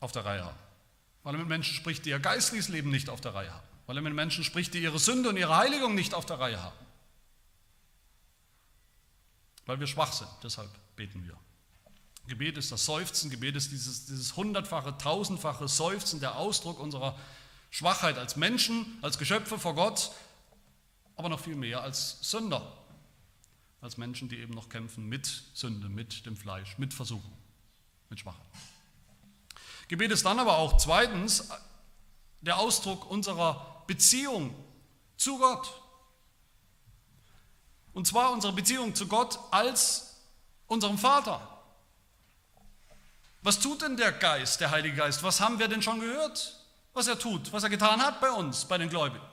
[0.00, 0.58] auf der Reihe haben.
[1.22, 3.66] Weil er mit Menschen spricht, die ihr geistliches Leben nicht auf der Reihe haben.
[3.86, 6.60] Weil er mit Menschen spricht, die ihre Sünde und ihre Heiligung nicht auf der Reihe
[6.62, 6.76] haben.
[9.66, 10.30] weil wir schwach sind.
[10.42, 11.36] Deshalb beten wir.
[12.28, 17.18] Gebet ist das Seufzen, Gebet ist dieses, dieses hundertfache, tausendfache Seufzen, der Ausdruck unserer
[17.70, 20.12] Schwachheit als Menschen, als Geschöpfe vor Gott,
[21.22, 22.60] aber noch viel mehr als Sünder,
[23.80, 27.32] als Menschen, die eben noch kämpfen mit Sünde, mit dem Fleisch, mit Versuchen,
[28.10, 28.44] mit Schwachheit.
[29.86, 31.48] Gebet ist dann aber auch zweitens
[32.40, 34.52] der Ausdruck unserer Beziehung
[35.16, 35.72] zu Gott.
[37.92, 40.16] Und zwar unsere Beziehung zu Gott als
[40.66, 41.62] unserem Vater.
[43.42, 45.22] Was tut denn der Geist, der Heilige Geist?
[45.22, 46.58] Was haben wir denn schon gehört?
[46.94, 49.31] Was er tut, was er getan hat bei uns, bei den Gläubigen.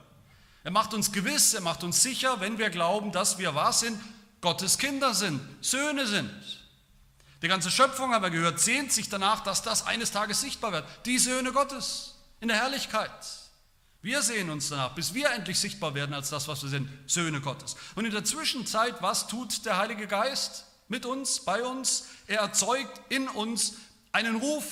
[0.62, 4.00] Er macht uns gewiss, er macht uns sicher, wenn wir glauben, dass wir was sind,
[4.40, 6.30] Gottes Kinder sind, Söhne sind.
[7.42, 10.84] Die ganze Schöpfung, haben wir gehört, sehnt sich danach, dass das eines Tages sichtbar wird.
[11.06, 13.10] Die Söhne Gottes in der Herrlichkeit.
[14.02, 17.40] Wir sehen uns danach, bis wir endlich sichtbar werden als das, was wir sind, Söhne
[17.40, 17.76] Gottes.
[17.94, 22.06] Und in der Zwischenzeit, was tut der Heilige Geist mit uns, bei uns?
[22.26, 23.74] Er erzeugt in uns
[24.12, 24.64] einen Ruf,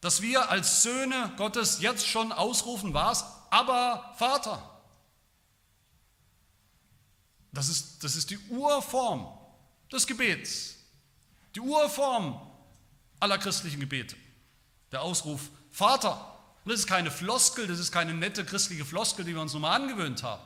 [0.00, 3.24] dass wir als Söhne Gottes jetzt schon ausrufen, was?
[3.50, 4.66] Aber Vater.
[7.52, 9.26] Das ist, das ist die Urform
[9.92, 10.76] des Gebets,
[11.54, 12.40] die Urform
[13.18, 14.16] aller christlichen Gebete.
[14.92, 16.38] Der Ausruf Vater.
[16.64, 19.80] Und das ist keine Floskel, das ist keine nette christliche Floskel, die wir uns nochmal
[19.80, 20.42] angewöhnt haben.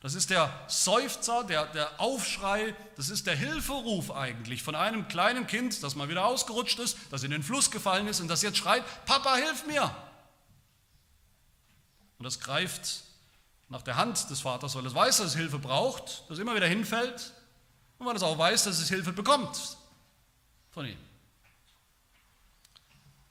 [0.00, 5.46] Das ist der Seufzer, der, der Aufschrei, das ist der Hilferuf eigentlich von einem kleinen
[5.46, 8.56] Kind, das mal wieder ausgerutscht ist, das in den Fluss gefallen ist und das jetzt
[8.56, 9.94] schreit, Papa, hilf mir.
[12.18, 13.02] Und das greift
[13.68, 16.54] nach der Hand des Vaters, weil es weiß, dass es Hilfe braucht, dass es immer
[16.54, 17.34] wieder hinfällt
[17.98, 19.76] und weil es auch weiß, dass es Hilfe bekommt
[20.70, 20.98] von ihm.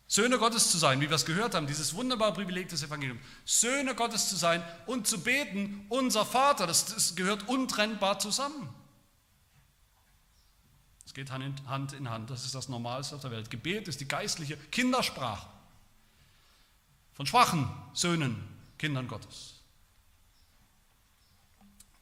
[0.10, 3.22] Söhne Gottes zu sein, wie wir es gehört haben, dieses wunderbare Privileg des Evangeliums.
[3.46, 8.74] Söhne Gottes zu sein und zu beten, unser Vater, das, das gehört untrennbar zusammen.
[11.06, 13.52] Es geht Hand in, Hand in Hand, das ist das Normalste auf der Welt.
[13.52, 15.48] Gebet ist die geistliche Kindersprache
[17.14, 18.36] von schwachen Söhnen,
[18.80, 19.62] Kindern Gottes.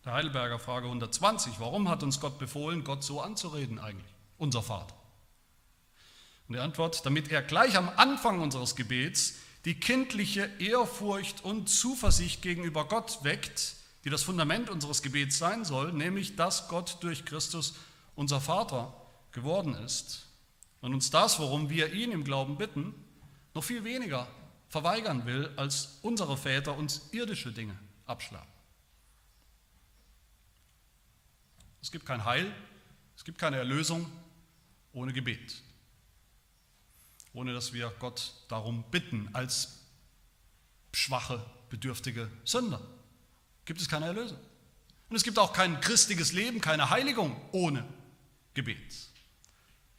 [0.05, 4.96] Der Heidelberger Frage 120, warum hat uns Gott befohlen, Gott so anzureden eigentlich, unser Vater?
[6.47, 12.41] Und die Antwort, damit er gleich am Anfang unseres Gebets die kindliche Ehrfurcht und Zuversicht
[12.41, 17.75] gegenüber Gott weckt, die das Fundament unseres Gebets sein soll, nämlich dass Gott durch Christus
[18.15, 18.93] unser Vater
[19.33, 20.27] geworden ist
[20.79, 22.93] und uns das, worum wir ihn im Glauben bitten,
[23.53, 24.27] noch viel weniger
[24.69, 28.47] verweigern will, als unsere Väter uns irdische Dinge abschlagen.
[31.81, 32.53] Es gibt kein Heil,
[33.17, 34.10] es gibt keine Erlösung
[34.93, 35.62] ohne Gebet
[37.38, 39.86] ohne dass wir Gott darum bitten, als
[40.91, 42.82] schwache, bedürftige Sünder.
[43.65, 44.39] Gibt es keine Erlösung.
[45.08, 47.86] Und es gibt auch kein christliches Leben, keine Heiligung ohne
[48.56, 49.12] Gebet,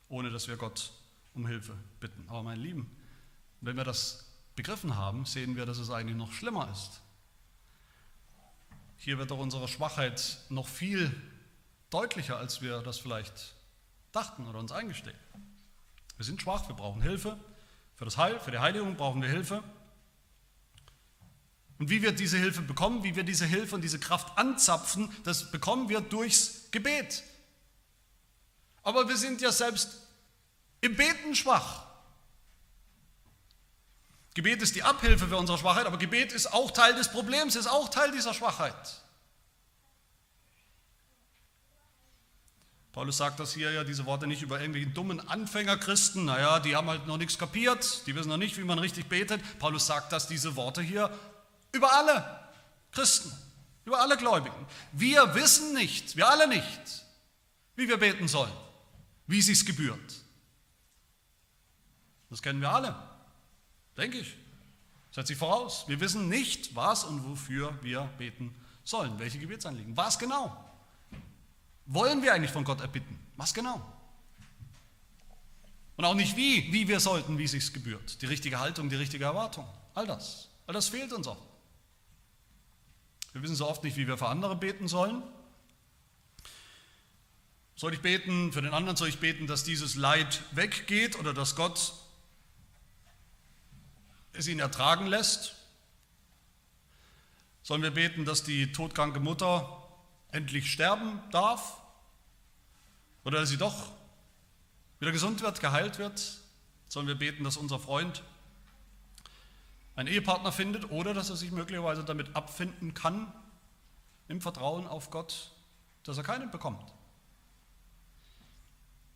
[0.09, 0.90] ohne dass wir Gott
[1.33, 2.24] um Hilfe bitten.
[2.27, 2.90] Aber meine Lieben,
[3.61, 7.01] wenn wir das begriffen haben, sehen wir, dass es eigentlich noch schlimmer ist.
[8.96, 11.14] Hier wird doch unsere Schwachheit noch viel
[11.90, 13.55] deutlicher, als wir das vielleicht
[14.11, 15.16] dachten oder uns eingestehen.
[16.18, 17.38] Wir sind schwach, wir brauchen Hilfe.
[17.94, 19.62] Für das Heil, für die Heiligung brauchen wir Hilfe.
[21.78, 25.52] Und wie wir diese Hilfe bekommen, wie wir diese Hilfe und diese Kraft anzapfen, das
[25.52, 27.22] bekommen wir durchs Gebet.
[28.83, 30.09] Aber wir sind ja selbst
[30.81, 31.87] im Beten schwach.
[34.35, 37.68] Gebet ist die Abhilfe für unsere Schwachheit, aber Gebet ist auch Teil des Problems, ist
[37.68, 39.02] auch Teil dieser Schwachheit.
[42.98, 46.88] Paulus sagt das hier ja, diese Worte nicht über irgendwelche dummen Anfängerchristen, naja, die haben
[46.88, 49.40] halt noch nichts kapiert, die wissen noch nicht, wie man richtig betet.
[49.61, 51.08] Paulus sagt das, diese Worte hier
[51.70, 52.40] über alle
[52.90, 53.32] Christen,
[53.84, 54.66] über alle Gläubigen.
[54.90, 57.04] Wir wissen nicht, wir alle nicht,
[57.76, 58.50] wie wir beten sollen,
[59.28, 60.16] wie es sich gebührt.
[62.30, 62.96] Das kennen wir alle,
[63.96, 64.34] denke ich.
[65.12, 65.84] Setze ich voraus.
[65.87, 70.67] Wir wissen nicht, was und wofür wir beten sollen, welche Gebetsanliegen, was genau
[71.88, 73.18] wollen wir eigentlich von Gott erbitten?
[73.37, 73.85] Was genau?
[75.96, 78.22] Und auch nicht wie, wie wir sollten, wie es sich gebührt.
[78.22, 79.66] Die richtige Haltung, die richtige Erwartung.
[79.94, 80.48] All das.
[80.66, 81.44] All das fehlt uns auch.
[83.33, 85.22] Wir wissen so oft nicht, wie wir für andere beten sollen.
[87.74, 91.57] Soll ich beten, für den anderen soll ich beten, dass dieses Leid weggeht oder dass
[91.57, 91.94] Gott
[94.33, 95.57] es ihn ertragen lässt?
[97.62, 99.83] Sollen wir beten, dass die todkranke Mutter
[100.31, 101.77] endlich sterben darf
[103.28, 103.92] oder dass sie doch
[105.00, 106.38] wieder gesund wird, geheilt wird,
[106.88, 108.22] sollen wir beten, dass unser Freund
[109.96, 113.30] einen Ehepartner findet oder dass er sich möglicherweise damit abfinden kann,
[114.28, 115.50] im Vertrauen auf Gott,
[116.04, 116.90] dass er keinen bekommt.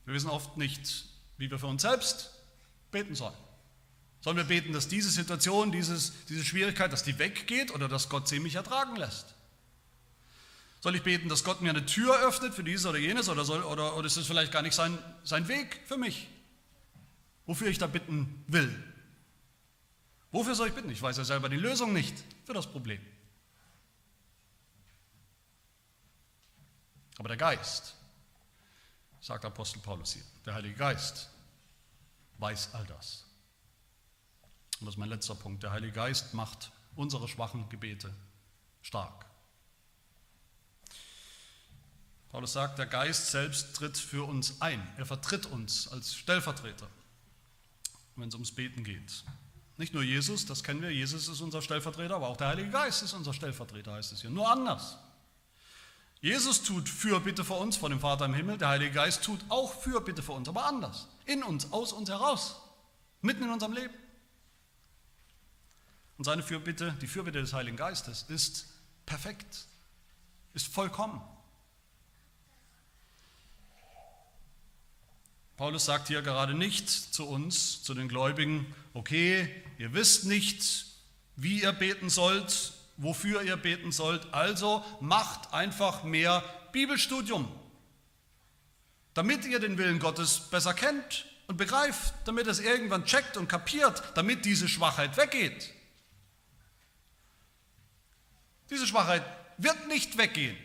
[0.05, 1.07] Wir wissen oft nicht,
[1.39, 2.33] wie wir für uns selbst
[2.91, 3.33] beten sollen.
[4.21, 8.29] Sollen wir beten, dass diese Situation, dieses, diese Schwierigkeit, dass die weggeht oder dass Gott
[8.29, 9.35] sie mich ertragen lässt?
[10.83, 13.63] Soll ich beten, dass Gott mir eine Tür öffnet für dieses oder jenes oder, soll,
[13.63, 16.27] oder, oder ist es vielleicht gar nicht sein, sein Weg für mich,
[17.47, 18.83] wofür ich da bitten will?
[20.33, 20.91] Wofür soll ich bitten?
[20.91, 23.01] Ich weiß ja selber die Lösung nicht für das Problem.
[27.19, 27.95] Aber der Geist,
[29.21, 31.31] sagt Apostel Paulus hier, der Heilige Geist
[32.39, 33.25] weiß all das.
[34.81, 35.63] Und das ist mein letzter Punkt.
[35.63, 38.13] Der Heilige Geist macht unsere schwachen Gebete
[38.81, 39.32] stark.
[42.33, 44.83] Paulus sagt, der Geist selbst tritt für uns ein.
[44.97, 46.89] Er vertritt uns als Stellvertreter,
[48.17, 49.23] wenn es ums Beten geht.
[49.77, 53.03] Nicht nur Jesus, das kennen wir, Jesus ist unser Stellvertreter, aber auch der Heilige Geist
[53.03, 54.31] ist unser Stellvertreter, heißt es hier.
[54.31, 54.97] Nur anders.
[56.23, 59.75] Jesus tut Fürbitte für uns vor dem Vater im Himmel, der Heilige Geist tut auch
[59.83, 61.09] Fürbitte für uns, aber anders.
[61.27, 62.57] In uns, aus uns heraus,
[63.21, 63.95] mitten in unserem Leben.
[66.17, 68.69] Und seine Fürbitte, die Fürbitte des Heiligen Geistes, ist
[69.05, 69.67] perfekt,
[70.55, 71.21] ist vollkommen.
[75.57, 80.87] Paulus sagt hier gerade nicht zu uns, zu den Gläubigen, okay, ihr wisst nicht,
[81.37, 87.49] wie ihr beten sollt, wofür ihr beten sollt, also macht einfach mehr Bibelstudium,
[89.15, 94.03] damit ihr den Willen Gottes besser kennt und begreift, damit es irgendwann checkt und kapiert,
[94.15, 95.71] damit diese Schwachheit weggeht.
[98.71, 99.23] Diese Schwachheit
[99.59, 100.57] wird nicht weggehen,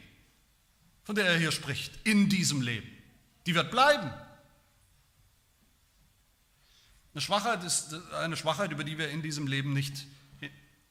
[1.03, 2.87] von der er hier spricht, in diesem Leben.
[3.45, 4.13] Die wird bleiben.
[7.17, 10.05] Eine Schwachheit ist eine Schwachheit, über die wir in diesem Leben nicht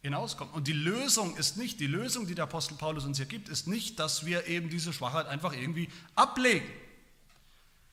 [0.02, 0.52] hinauskommen.
[0.54, 3.68] Und die Lösung ist nicht, die Lösung, die der Apostel Paulus uns hier gibt, ist
[3.68, 6.66] nicht, dass wir eben diese Schwachheit einfach irgendwie ablegen,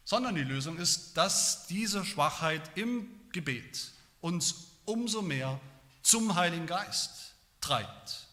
[0.03, 5.59] sondern die Lösung ist, dass diese Schwachheit im Gebet uns umso mehr
[6.01, 8.25] zum Heiligen Geist treibt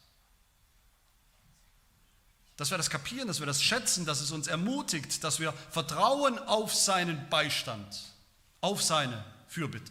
[2.57, 6.39] dass wir das kapieren, dass wir das schätzen, dass es uns ermutigt, dass wir vertrauen
[6.39, 7.99] auf seinen Beistand,
[8.61, 9.91] auf seine Fürbitte.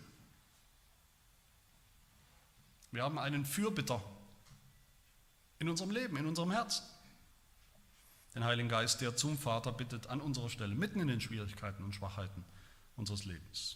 [2.91, 4.01] Wir haben einen Fürbitter
[5.59, 6.85] in unserem Leben, in unserem Herzen.
[8.33, 11.93] Den Heiligen Geist, der zum Vater bittet an unserer Stelle, mitten in den Schwierigkeiten und
[11.93, 12.45] Schwachheiten
[12.95, 13.75] unseres Lebens.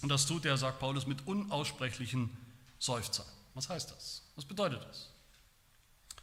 [0.00, 2.34] Und das tut er, sagt Paulus, mit unaussprechlichen
[2.78, 3.26] Seufzern.
[3.52, 4.22] Was heißt das?
[4.36, 5.10] Was bedeutet das?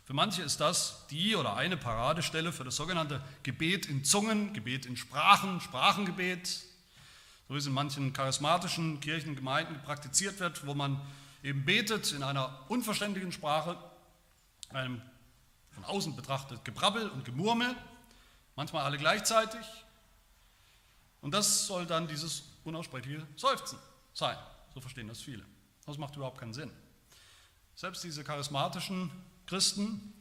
[0.05, 4.87] Für manche ist das die oder eine Paradestelle für das sogenannte Gebet in Zungen, Gebet
[4.87, 6.70] in Sprachen, Sprachengebet,
[7.51, 11.01] so wie es in manchen charismatischen Kirchengemeinden praktiziert wird, wo man
[11.43, 13.75] eben betet in einer unverständlichen Sprache,
[14.69, 15.01] einem
[15.71, 17.75] von außen betrachtet Gebrabbel und Gemurmel,
[18.55, 19.59] manchmal alle gleichzeitig.
[21.19, 23.77] Und das soll dann dieses unaussprechliche Seufzen
[24.13, 24.37] sein.
[24.73, 25.43] So verstehen das viele.
[25.85, 26.71] Das macht überhaupt keinen Sinn.
[27.75, 29.11] Selbst diese charismatischen
[29.45, 30.13] Christen,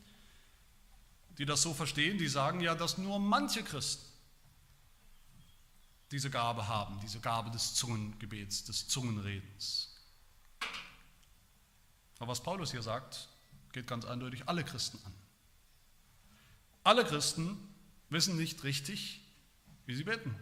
[1.39, 4.10] die das so verstehen, die sagen ja, dass nur manche Christen
[6.11, 9.95] diese Gabe haben, diese Gabe des Zungengebets, des Zungenredens.
[12.19, 13.29] Aber was Paulus hier sagt,
[13.73, 15.15] geht ganz eindeutig alle Christen an.
[16.83, 17.57] Alle Christen
[18.09, 19.21] wissen nicht richtig,
[19.87, 20.35] wie sie beten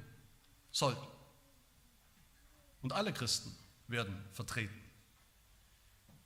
[0.72, 1.06] sollten.
[2.82, 3.54] Und alle Christen
[3.88, 4.80] werden vertreten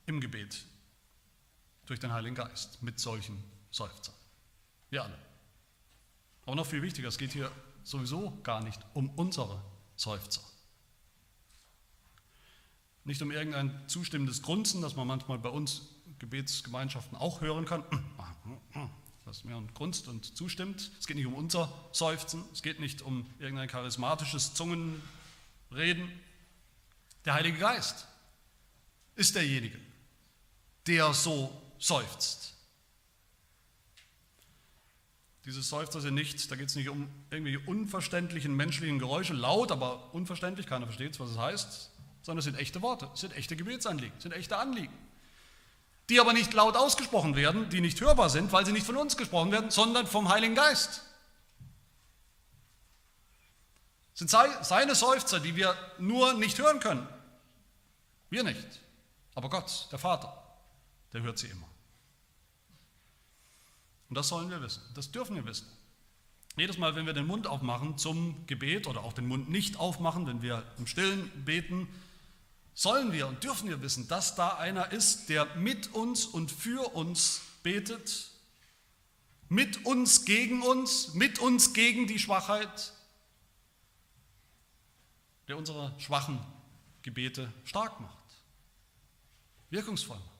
[0.06, 0.64] im Gebet
[1.86, 4.14] durch den Heiligen Geist mit solchen Seufzern.
[4.90, 5.18] Wir alle.
[6.44, 7.50] Aber noch viel wichtiger, es geht hier
[7.84, 9.62] sowieso gar nicht um unsere
[9.96, 10.40] Seufzer.
[13.04, 17.84] Nicht um irgendein zustimmendes Grunzen, das man manchmal bei uns Gebetsgemeinschaften auch hören kann,
[19.24, 20.92] dass mir grunzt und zustimmt.
[20.98, 26.08] Es geht nicht um unser Seufzen, es geht nicht um irgendein charismatisches Zungenreden.
[27.24, 28.06] Der Heilige Geist
[29.16, 29.78] ist derjenige,
[30.86, 32.54] der so seufzt.
[35.44, 40.14] Diese Seufzer sind nicht, da geht es nicht um irgendwelche unverständlichen menschlichen Geräusche, laut, aber
[40.14, 41.90] unverständlich, keiner versteht, was es heißt,
[42.22, 44.96] sondern es sind echte Worte, es sind echte Gebetsanliegen, es sind echte Anliegen,
[46.08, 49.16] die aber nicht laut ausgesprochen werden, die nicht hörbar sind, weil sie nicht von uns
[49.16, 51.02] gesprochen werden, sondern vom Heiligen Geist.
[54.14, 57.08] Es sind seine Seufzer, die wir nur nicht hören können.
[58.30, 58.80] Wir nicht,
[59.34, 60.40] aber Gott, der Vater,
[61.12, 61.71] der hört sie immer.
[64.12, 65.66] Und das sollen wir wissen, das dürfen wir wissen.
[66.58, 70.26] Jedes Mal, wenn wir den Mund aufmachen zum Gebet oder auch den Mund nicht aufmachen,
[70.26, 71.88] wenn wir im Stillen beten,
[72.74, 76.94] sollen wir und dürfen wir wissen, dass da einer ist, der mit uns und für
[76.94, 78.32] uns betet,
[79.48, 82.92] mit uns gegen uns, mit uns gegen die Schwachheit,
[85.48, 86.38] der unsere schwachen
[87.00, 88.26] Gebete stark macht,
[89.70, 90.31] wirkungsvoll macht.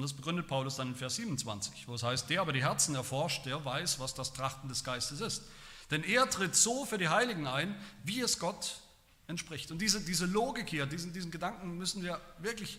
[0.00, 2.94] Und das begründet Paulus dann in Vers 27, wo es heißt, der aber die Herzen
[2.94, 5.42] erforscht, der weiß, was das Trachten des Geistes ist.
[5.90, 8.78] Denn er tritt so für die Heiligen ein, wie es Gott
[9.26, 9.70] entspricht.
[9.70, 12.78] Und diese, diese Logik hier, diesen, diesen Gedanken müssen wir wirklich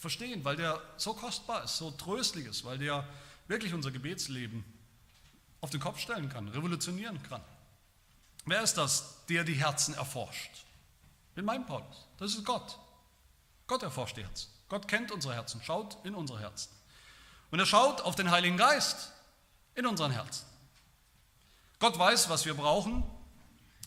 [0.00, 3.06] verstehen, weil der so kostbar ist, so tröstlich ist, weil der
[3.46, 4.64] wirklich unser Gebetsleben
[5.60, 7.42] auf den Kopf stellen kann, revolutionieren kann.
[8.46, 10.64] Wer ist das, der die Herzen erforscht?
[11.36, 12.08] In meinem Paulus.
[12.16, 12.78] Das ist Gott.
[13.66, 14.48] Gott erforscht die Herzen.
[14.68, 16.70] Gott kennt unsere Herzen, schaut in unsere Herzen.
[17.50, 19.12] Und er schaut auf den Heiligen Geist
[19.74, 20.44] in unseren Herzen.
[21.78, 23.04] Gott weiß, was wir brauchen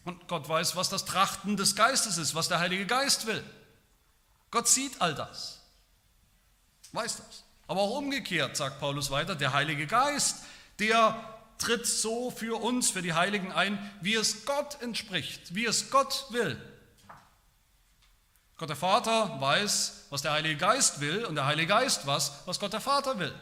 [0.06, 3.44] und Gott weiß, was das Trachten des Geistes ist, was der Heilige Geist will.
[4.50, 5.62] Gott sieht all das,
[6.94, 7.44] weiß das.
[7.68, 10.44] Aber auch umgekehrt, sagt Paulus weiter, der Heilige Geist,
[10.80, 15.92] der tritt so für uns, für die Heiligen ein, wie es Gott entspricht, wie es
[15.92, 16.60] Gott will.
[18.58, 22.60] Gott der Vater weiß, was der Heilige Geist will und der Heilige Geist was, was
[22.60, 23.34] Gott der Vater will.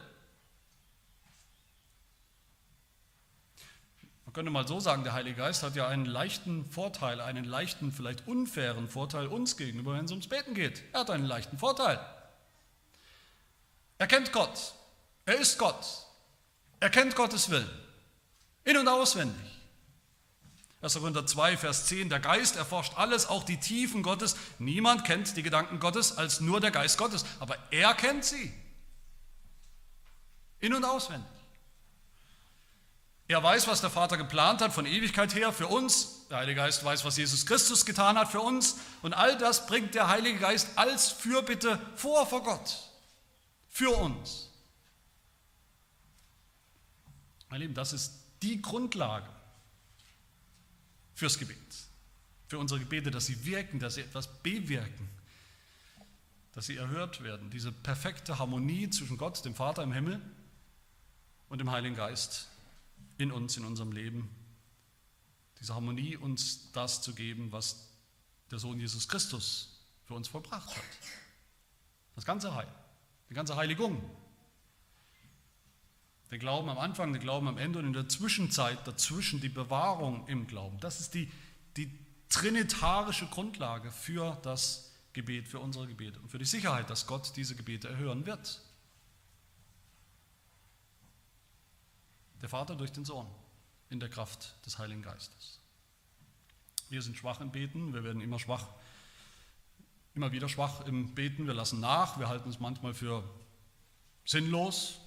[4.24, 7.92] Man könnte mal so sagen, der Heilige Geist hat ja einen leichten Vorteil, einen leichten,
[7.92, 10.84] vielleicht unfairen Vorteil uns gegenüber, wenn es ums Beten geht.
[10.94, 12.00] Er hat einen leichten Vorteil.
[13.98, 14.76] Er kennt Gott.
[15.26, 15.84] Er ist Gott.
[16.80, 17.70] Er kennt Gottes Willen.
[18.64, 19.59] In- und auswendig.
[20.82, 20.94] 1.
[20.94, 24.38] Korinther 2, Vers 10, der Geist erforscht alles, auch die Tiefen Gottes.
[24.60, 28.54] Niemand kennt die Gedanken Gottes als nur der Geist Gottes, aber er kennt sie.
[30.62, 31.28] In- und auswendig.
[33.28, 36.28] Er weiß, was der Vater geplant hat von Ewigkeit her für uns.
[36.30, 38.78] Der Heilige Geist weiß, was Jesus Christus getan hat für uns.
[39.02, 42.90] Und all das bringt der Heilige Geist als Fürbitte vor vor Gott.
[43.68, 44.50] Für uns.
[47.50, 49.28] Meine Lieben, das ist die Grundlage
[51.20, 51.58] fürs Gebet.
[52.48, 55.10] Für unsere Gebete, dass sie wirken, dass sie etwas bewirken,
[56.54, 57.50] dass sie erhört werden.
[57.52, 60.22] Diese perfekte Harmonie zwischen Gott, dem Vater im Himmel
[61.50, 62.48] und dem Heiligen Geist
[63.18, 64.30] in uns, in unserem Leben.
[65.60, 67.90] Diese Harmonie, uns das zu geben, was
[68.50, 70.84] der Sohn Jesus Christus für uns vollbracht hat.
[72.16, 72.68] Das ganze Heil,
[73.30, 74.02] die ganze Heiligung.
[76.32, 80.28] Der Glauben am Anfang, der Glauben am Ende und in der Zwischenzeit dazwischen die Bewahrung
[80.28, 80.80] im Glauben.
[80.80, 81.32] Das ist die,
[81.76, 81.92] die
[82.30, 87.56] trinitarische Grundlage für das Gebet, für unsere Gebete und für die Sicherheit, dass Gott diese
[87.56, 88.62] Gebete erhören wird.
[92.42, 93.28] Der Vater durch den Sohn
[93.90, 95.60] in der Kraft des Heiligen Geistes.
[96.90, 98.68] Wir sind schwach im Beten, wir werden immer schwach,
[100.16, 103.24] immer wieder schwach im Beten, wir lassen nach, wir halten es manchmal für
[104.26, 105.02] sinnlos,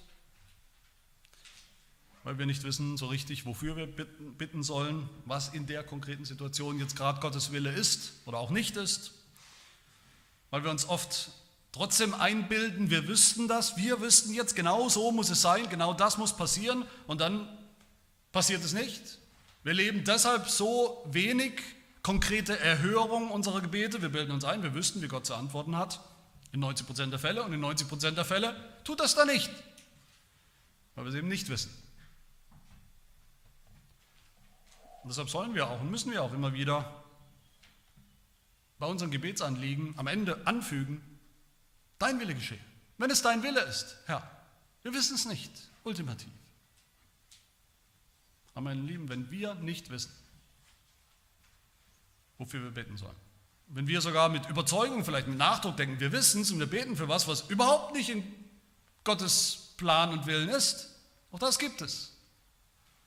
[2.23, 6.79] weil wir nicht wissen so richtig, wofür wir bitten, sollen, was in der konkreten Situation
[6.79, 9.11] jetzt gerade Gottes Wille ist oder auch nicht ist,
[10.49, 11.31] weil wir uns oft
[11.71, 16.17] trotzdem einbilden, wir wüssten das, wir wüssten jetzt, genau so muss es sein, genau das
[16.17, 17.47] muss passieren und dann
[18.31, 19.19] passiert es nicht.
[19.63, 21.53] Wir leben deshalb so wenig
[22.03, 24.01] konkrete Erhörung unserer Gebete.
[24.01, 26.01] Wir bilden uns ein, wir wüssten, wie Gott zu antworten hat,
[26.51, 29.49] in 90% der Fälle und in 90% der Fälle tut das dann nicht,
[30.95, 31.82] weil wir es eben nicht wissen.
[35.03, 37.03] Und deshalb sollen wir auch und müssen wir auch immer wieder
[38.79, 41.01] bei unseren Gebetsanliegen am Ende anfügen,
[42.03, 42.59] Dein Wille geschehe.
[42.97, 44.29] Wenn es dein Wille ist, Herr.
[44.81, 45.51] Wir wissen es nicht,
[45.85, 46.27] ultimativ.
[48.53, 50.11] Aber meine Lieben, wenn wir nicht wissen,
[52.37, 53.15] wofür wir beten sollen,
[53.67, 56.97] wenn wir sogar mit Überzeugung, vielleicht mit Nachdruck denken, wir wissen es und wir beten
[56.97, 58.21] für was, was überhaupt nicht in
[59.05, 60.89] Gottes Plan und Willen ist,
[61.31, 62.12] auch das gibt es,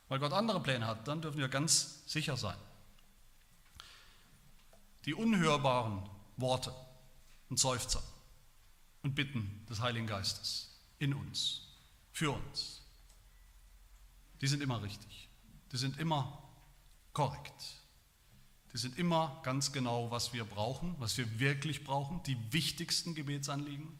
[0.09, 2.57] weil Gott andere Pläne hat, dann dürfen wir ganz sicher sein.
[5.05, 6.75] Die unhörbaren Worte
[7.49, 8.03] und Seufzer
[9.03, 11.63] und Bitten des Heiligen Geistes in uns,
[12.13, 12.83] für uns.
[14.41, 15.29] Die sind immer richtig.
[15.73, 16.43] Die sind immer
[17.13, 17.77] korrekt.
[18.73, 23.99] Die sind immer ganz genau, was wir brauchen, was wir wirklich brauchen, die wichtigsten Gebetsanliegen.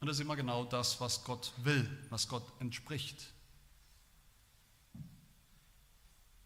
[0.00, 3.32] Und das ist immer genau das, was Gott will, was Gott entspricht.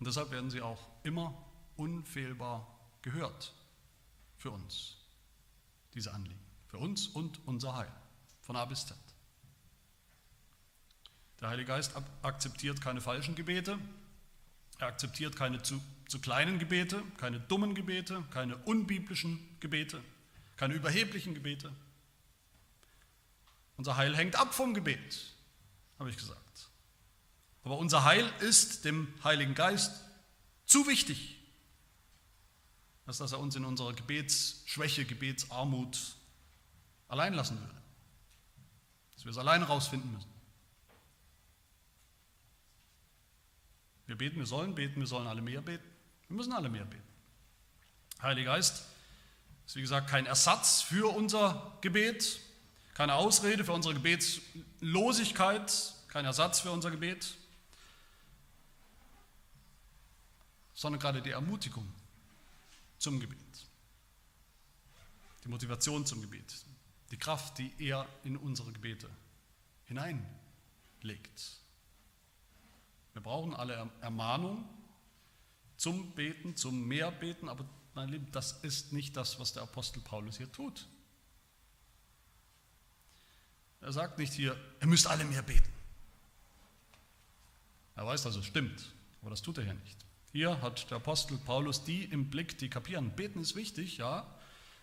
[0.03, 1.33] Und deshalb werden sie auch immer
[1.77, 2.67] unfehlbar
[3.03, 3.55] gehört
[4.37, 4.97] für uns,
[5.95, 6.41] diese Anliegen.
[6.67, 7.93] Für uns und unser Heil.
[8.41, 8.97] Von A bis Z.
[11.41, 13.79] Der Heilige Geist akzeptiert keine falschen Gebete.
[14.81, 20.03] Er akzeptiert keine zu, zu kleinen Gebete, keine dummen Gebete, keine unbiblischen Gebete,
[20.57, 21.73] keine überheblichen Gebete.
[23.77, 25.33] Unser Heil hängt ab vom Gebet,
[26.01, 26.72] habe ich gesagt.
[27.65, 29.93] Aber unser Heil ist dem Heiligen Geist
[30.67, 31.39] zu wichtig,
[33.07, 36.17] als dass er uns in unserer Gebetsschwäche, Gebetsarmut
[37.09, 37.75] allein lassen würde.
[39.15, 40.31] Dass wir es allein rausfinden müssen.
[44.07, 45.85] Wir beten, wir sollen beten, wir sollen alle mehr beten.
[46.29, 47.03] Wir müssen alle mehr beten.
[48.21, 48.85] Heiliger Geist
[49.67, 52.41] ist wie gesagt kein Ersatz für unser Gebet,
[52.95, 57.35] keine Ausrede für unsere Gebetslosigkeit, kein Ersatz für unser Gebet,
[60.83, 61.89] sondern gerade die Ermutigung
[62.99, 63.69] zum Gebet,
[65.45, 66.57] die Motivation zum Gebet,
[67.13, 69.09] die Kraft, die er in unsere Gebete
[69.85, 71.61] hineinlegt.
[73.13, 74.69] Wir brauchen alle Ermahnung
[75.77, 77.65] zum Beten, zum Mehrbeten, aber
[77.95, 80.89] mein Lieben, das ist nicht das, was der Apostel Paulus hier tut.
[83.81, 85.73] Er sagt nicht hier, ihr müsst alle mehr beten.
[87.95, 90.05] Er weiß, dass es stimmt, aber das tut er hier nicht.
[90.33, 93.11] Hier hat der Apostel Paulus die im Blick, die kapieren.
[93.11, 94.27] Beten ist wichtig, ja.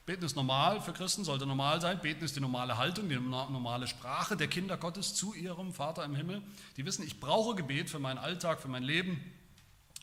[0.05, 1.99] Beten ist normal für Christen, sollte normal sein.
[2.01, 6.15] Beten ist die normale Haltung, die normale Sprache der Kinder Gottes zu ihrem Vater im
[6.15, 6.43] Himmel.
[6.77, 9.23] Die wissen, ich brauche Gebet für meinen Alltag, für mein Leben,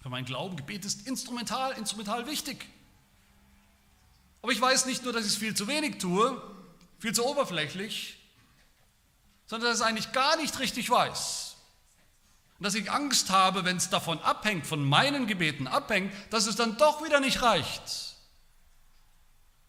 [0.03, 0.57] für meinen Glauben.
[0.57, 2.67] Gebet ist instrumental, instrumental wichtig.
[4.43, 6.41] Aber ich weiß nicht nur, dass ich es viel zu wenig tue,
[6.99, 8.17] viel zu oberflächlich,
[9.47, 11.46] sondern dass ich es eigentlich gar nicht richtig weiß.
[12.59, 16.57] Und dass ich Angst habe, wenn es davon abhängt, von meinen Gebeten abhängt, dass es
[16.57, 18.15] dann doch wieder nicht reicht.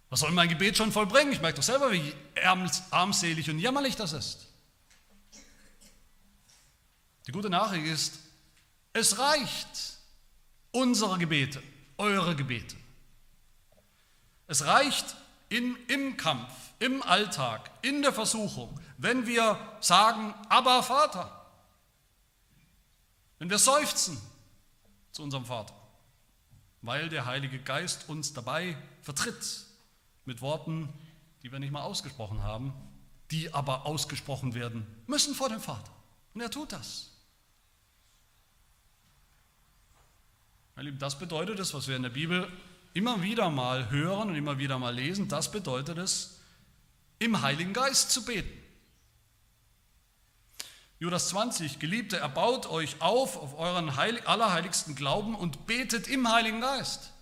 [0.09, 1.33] Was soll mein Gebet schon vollbringen?
[1.33, 2.13] Ich merke doch selber, wie
[2.91, 4.47] armselig und jämmerlich das ist.
[7.27, 8.19] Die gute Nachricht ist,
[8.93, 9.97] es reicht
[10.71, 11.61] unsere Gebete,
[11.97, 12.77] eure Gebete.
[14.47, 15.17] Es reicht
[15.49, 21.36] in, im Kampf, im Alltag, in der Versuchung, wenn wir sagen, aber Vater,
[23.47, 24.17] wenn wir seufzen
[25.13, 25.73] zu unserem Vater,
[26.81, 29.65] weil der Heilige Geist uns dabei vertritt
[30.25, 30.89] mit Worten,
[31.41, 32.73] die wir nicht mal ausgesprochen haben,
[33.31, 35.89] die aber ausgesprochen werden müssen vor dem Vater.
[36.33, 37.09] Und er tut das.
[40.75, 42.51] Meine Lieben, das bedeutet es, was wir in der Bibel
[42.93, 45.29] immer wieder mal hören und immer wieder mal lesen.
[45.29, 46.41] Das bedeutet es,
[47.19, 48.66] im Heiligen Geist zu beten.
[50.99, 56.59] Judas 20, Geliebte, erbaut euch auf auf euren Heilig, allerheiligsten Glauben und betet im Heiligen
[56.59, 57.13] Geist.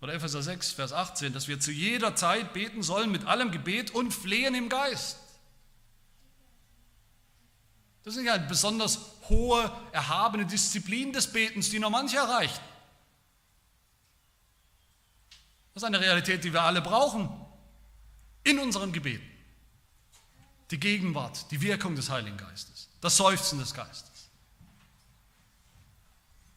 [0.00, 3.90] Oder Epheser 6, Vers 18, dass wir zu jeder Zeit beten sollen mit allem Gebet
[3.90, 5.18] und Flehen im Geist.
[8.04, 12.62] Das ist nicht eine besonders hohe, erhabene Disziplin des Betens, die nur manche erreicht.
[15.74, 17.28] Das ist eine Realität, die wir alle brauchen
[18.44, 19.27] in unseren Gebeten
[20.70, 24.30] die Gegenwart, die Wirkung des Heiligen Geistes, das Seufzen des Geistes.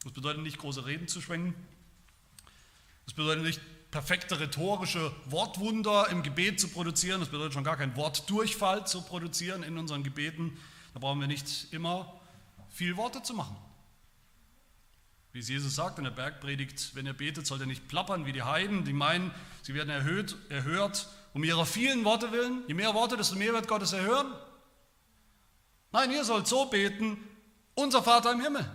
[0.03, 1.53] Das bedeutet nicht, große Reden zu schwenken.
[3.05, 7.19] Das bedeutet nicht, perfekte rhetorische Wortwunder im Gebet zu produzieren.
[7.19, 10.57] Das bedeutet schon gar keinen Wortdurchfall zu produzieren in unseren Gebeten.
[10.93, 12.19] Da brauchen wir nicht immer
[12.69, 13.55] viel Worte zu machen.
[15.33, 18.33] Wie es Jesus sagt in der Bergpredigt, wenn ihr betet, sollt ihr nicht plappern wie
[18.33, 19.31] die Heiden, die meinen,
[19.61, 22.63] sie werden erhöht, erhört um ihrer vielen Worte willen.
[22.67, 24.33] Je mehr Worte, desto mehr wird Gott es erhören.
[25.91, 27.17] Nein, ihr sollt so beten,
[27.75, 28.69] unser Vater im Himmel.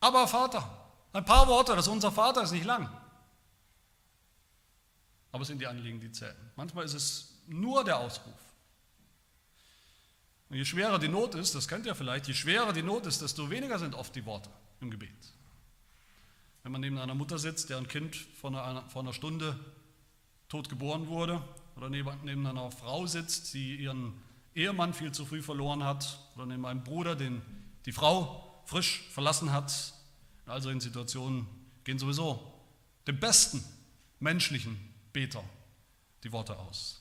[0.00, 2.88] Aber Vater, ein paar Worte, das unser Vater ist nicht lang.
[5.32, 6.36] Aber es sind die Anliegen, die zählen.
[6.56, 8.34] Manchmal ist es nur der Ausruf.
[10.48, 13.22] Und je schwerer die Not ist, das kennt ihr vielleicht, je schwerer die Not ist,
[13.22, 15.32] desto weniger sind oft die Worte im Gebet.
[16.62, 19.58] Wenn man neben einer Mutter sitzt, deren Kind vor einer, vor einer Stunde
[20.50, 21.42] tot geboren wurde
[21.76, 24.12] oder neben einer Frau sitzt, die ihren
[24.54, 27.40] Ehemann viel zu früh verloren hat oder neben einem Bruder, den
[27.86, 29.94] die Frau frisch verlassen hat.
[30.44, 31.46] In all solchen Situationen
[31.84, 32.52] gehen sowieso
[33.06, 33.64] dem besten
[34.18, 34.78] menschlichen
[35.12, 35.42] Beter
[36.24, 37.00] die Worte aus,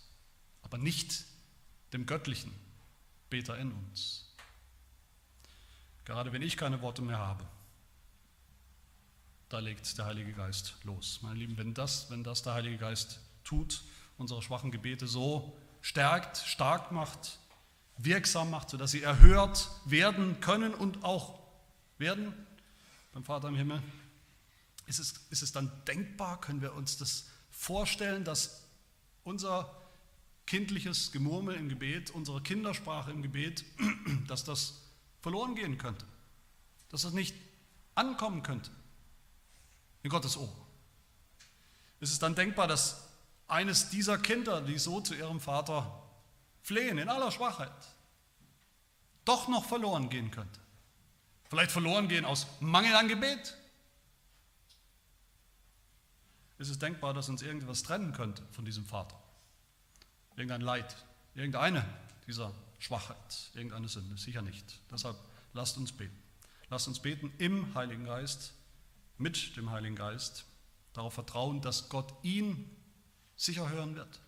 [0.62, 1.26] aber nicht
[1.91, 2.54] dem göttlichen
[3.30, 4.34] Beter in uns.
[6.06, 7.45] Gerade wenn ich keine Worte mehr habe,
[9.50, 11.20] da legt der Heilige Geist los.
[11.24, 13.84] Meine Lieben, wenn das, wenn das der Heilige Geist tut,
[14.18, 17.40] unsere schwachen Gebete so stärkt, stark macht,
[17.98, 21.40] wirksam macht, sodass sie erhört werden können und auch
[21.98, 22.34] werden
[23.12, 23.82] beim Vater im Himmel.
[24.88, 28.64] Ist es, ist es dann denkbar, können wir uns das vorstellen, dass
[29.24, 29.76] unser
[30.46, 33.64] kindliches Gemurmel im Gebet, unsere Kindersprache im Gebet,
[34.28, 34.82] dass das
[35.22, 36.06] verloren gehen könnte,
[36.90, 37.36] dass das nicht
[37.96, 38.72] ankommen könnte
[40.02, 40.50] in Gottes Ohr.
[42.00, 43.09] Ist es dann denkbar, dass
[43.50, 46.04] eines dieser Kinder, die so zu ihrem Vater
[46.62, 47.72] flehen, in aller Schwachheit,
[49.26, 50.60] doch noch verloren gehen könnte.
[51.50, 53.58] Vielleicht verloren gehen aus Mangel an Gebet.
[56.60, 59.20] Ist es denkbar, dass uns irgendwas trennen könnte von diesem Vater?
[60.36, 60.95] Irgendein Leid,
[61.34, 61.86] irgendeine
[62.28, 64.16] dieser Schwachheit, irgendeine Sünde?
[64.18, 64.80] Sicher nicht.
[64.91, 65.18] Deshalb
[65.54, 66.18] lasst uns beten.
[66.70, 68.54] Lasst uns beten im Heiligen Geist,
[69.18, 70.45] mit dem Heiligen Geist,
[70.93, 72.70] darauf vertrauen, dass Gott ihn
[73.40, 74.20] sicher hören wird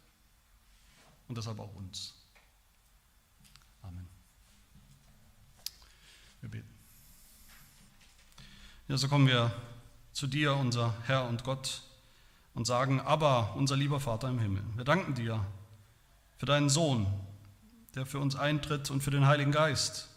[1.27, 2.13] und deshalb auch uns.
[3.81, 4.07] Amen.
[6.39, 6.69] Wir beten.
[8.87, 9.53] Ja, so kommen wir
[10.13, 11.83] zu dir, unser Herr und Gott,
[12.53, 15.45] und sagen, aber unser lieber Vater im Himmel, wir danken dir
[16.37, 17.05] für deinen Sohn,
[17.95, 20.09] der für uns eintritt und für den Heiligen Geist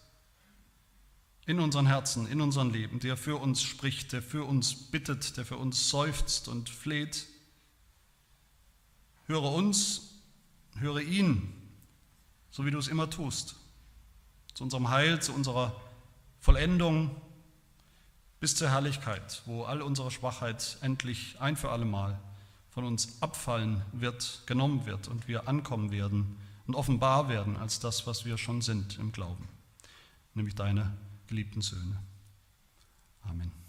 [1.46, 5.44] in unseren Herzen, in unserem Leben, der für uns spricht, der für uns bittet, der
[5.44, 7.26] für uns seufzt und fleht.
[9.26, 10.20] Höre uns,
[10.76, 11.52] höre ihn,
[12.50, 13.56] so wie du es immer tust,
[14.54, 15.80] zu unserem Heil, zu unserer
[16.40, 17.10] Vollendung,
[18.38, 22.20] bis zur Herrlichkeit, wo all unsere Schwachheit endlich ein für allemal
[22.68, 28.06] von uns abfallen wird, genommen wird und wir ankommen werden und offenbar werden als das,
[28.06, 29.48] was wir schon sind im Glauben,
[30.34, 30.94] nämlich deine
[31.26, 31.98] geliebten Söhne.
[33.22, 33.63] Amen.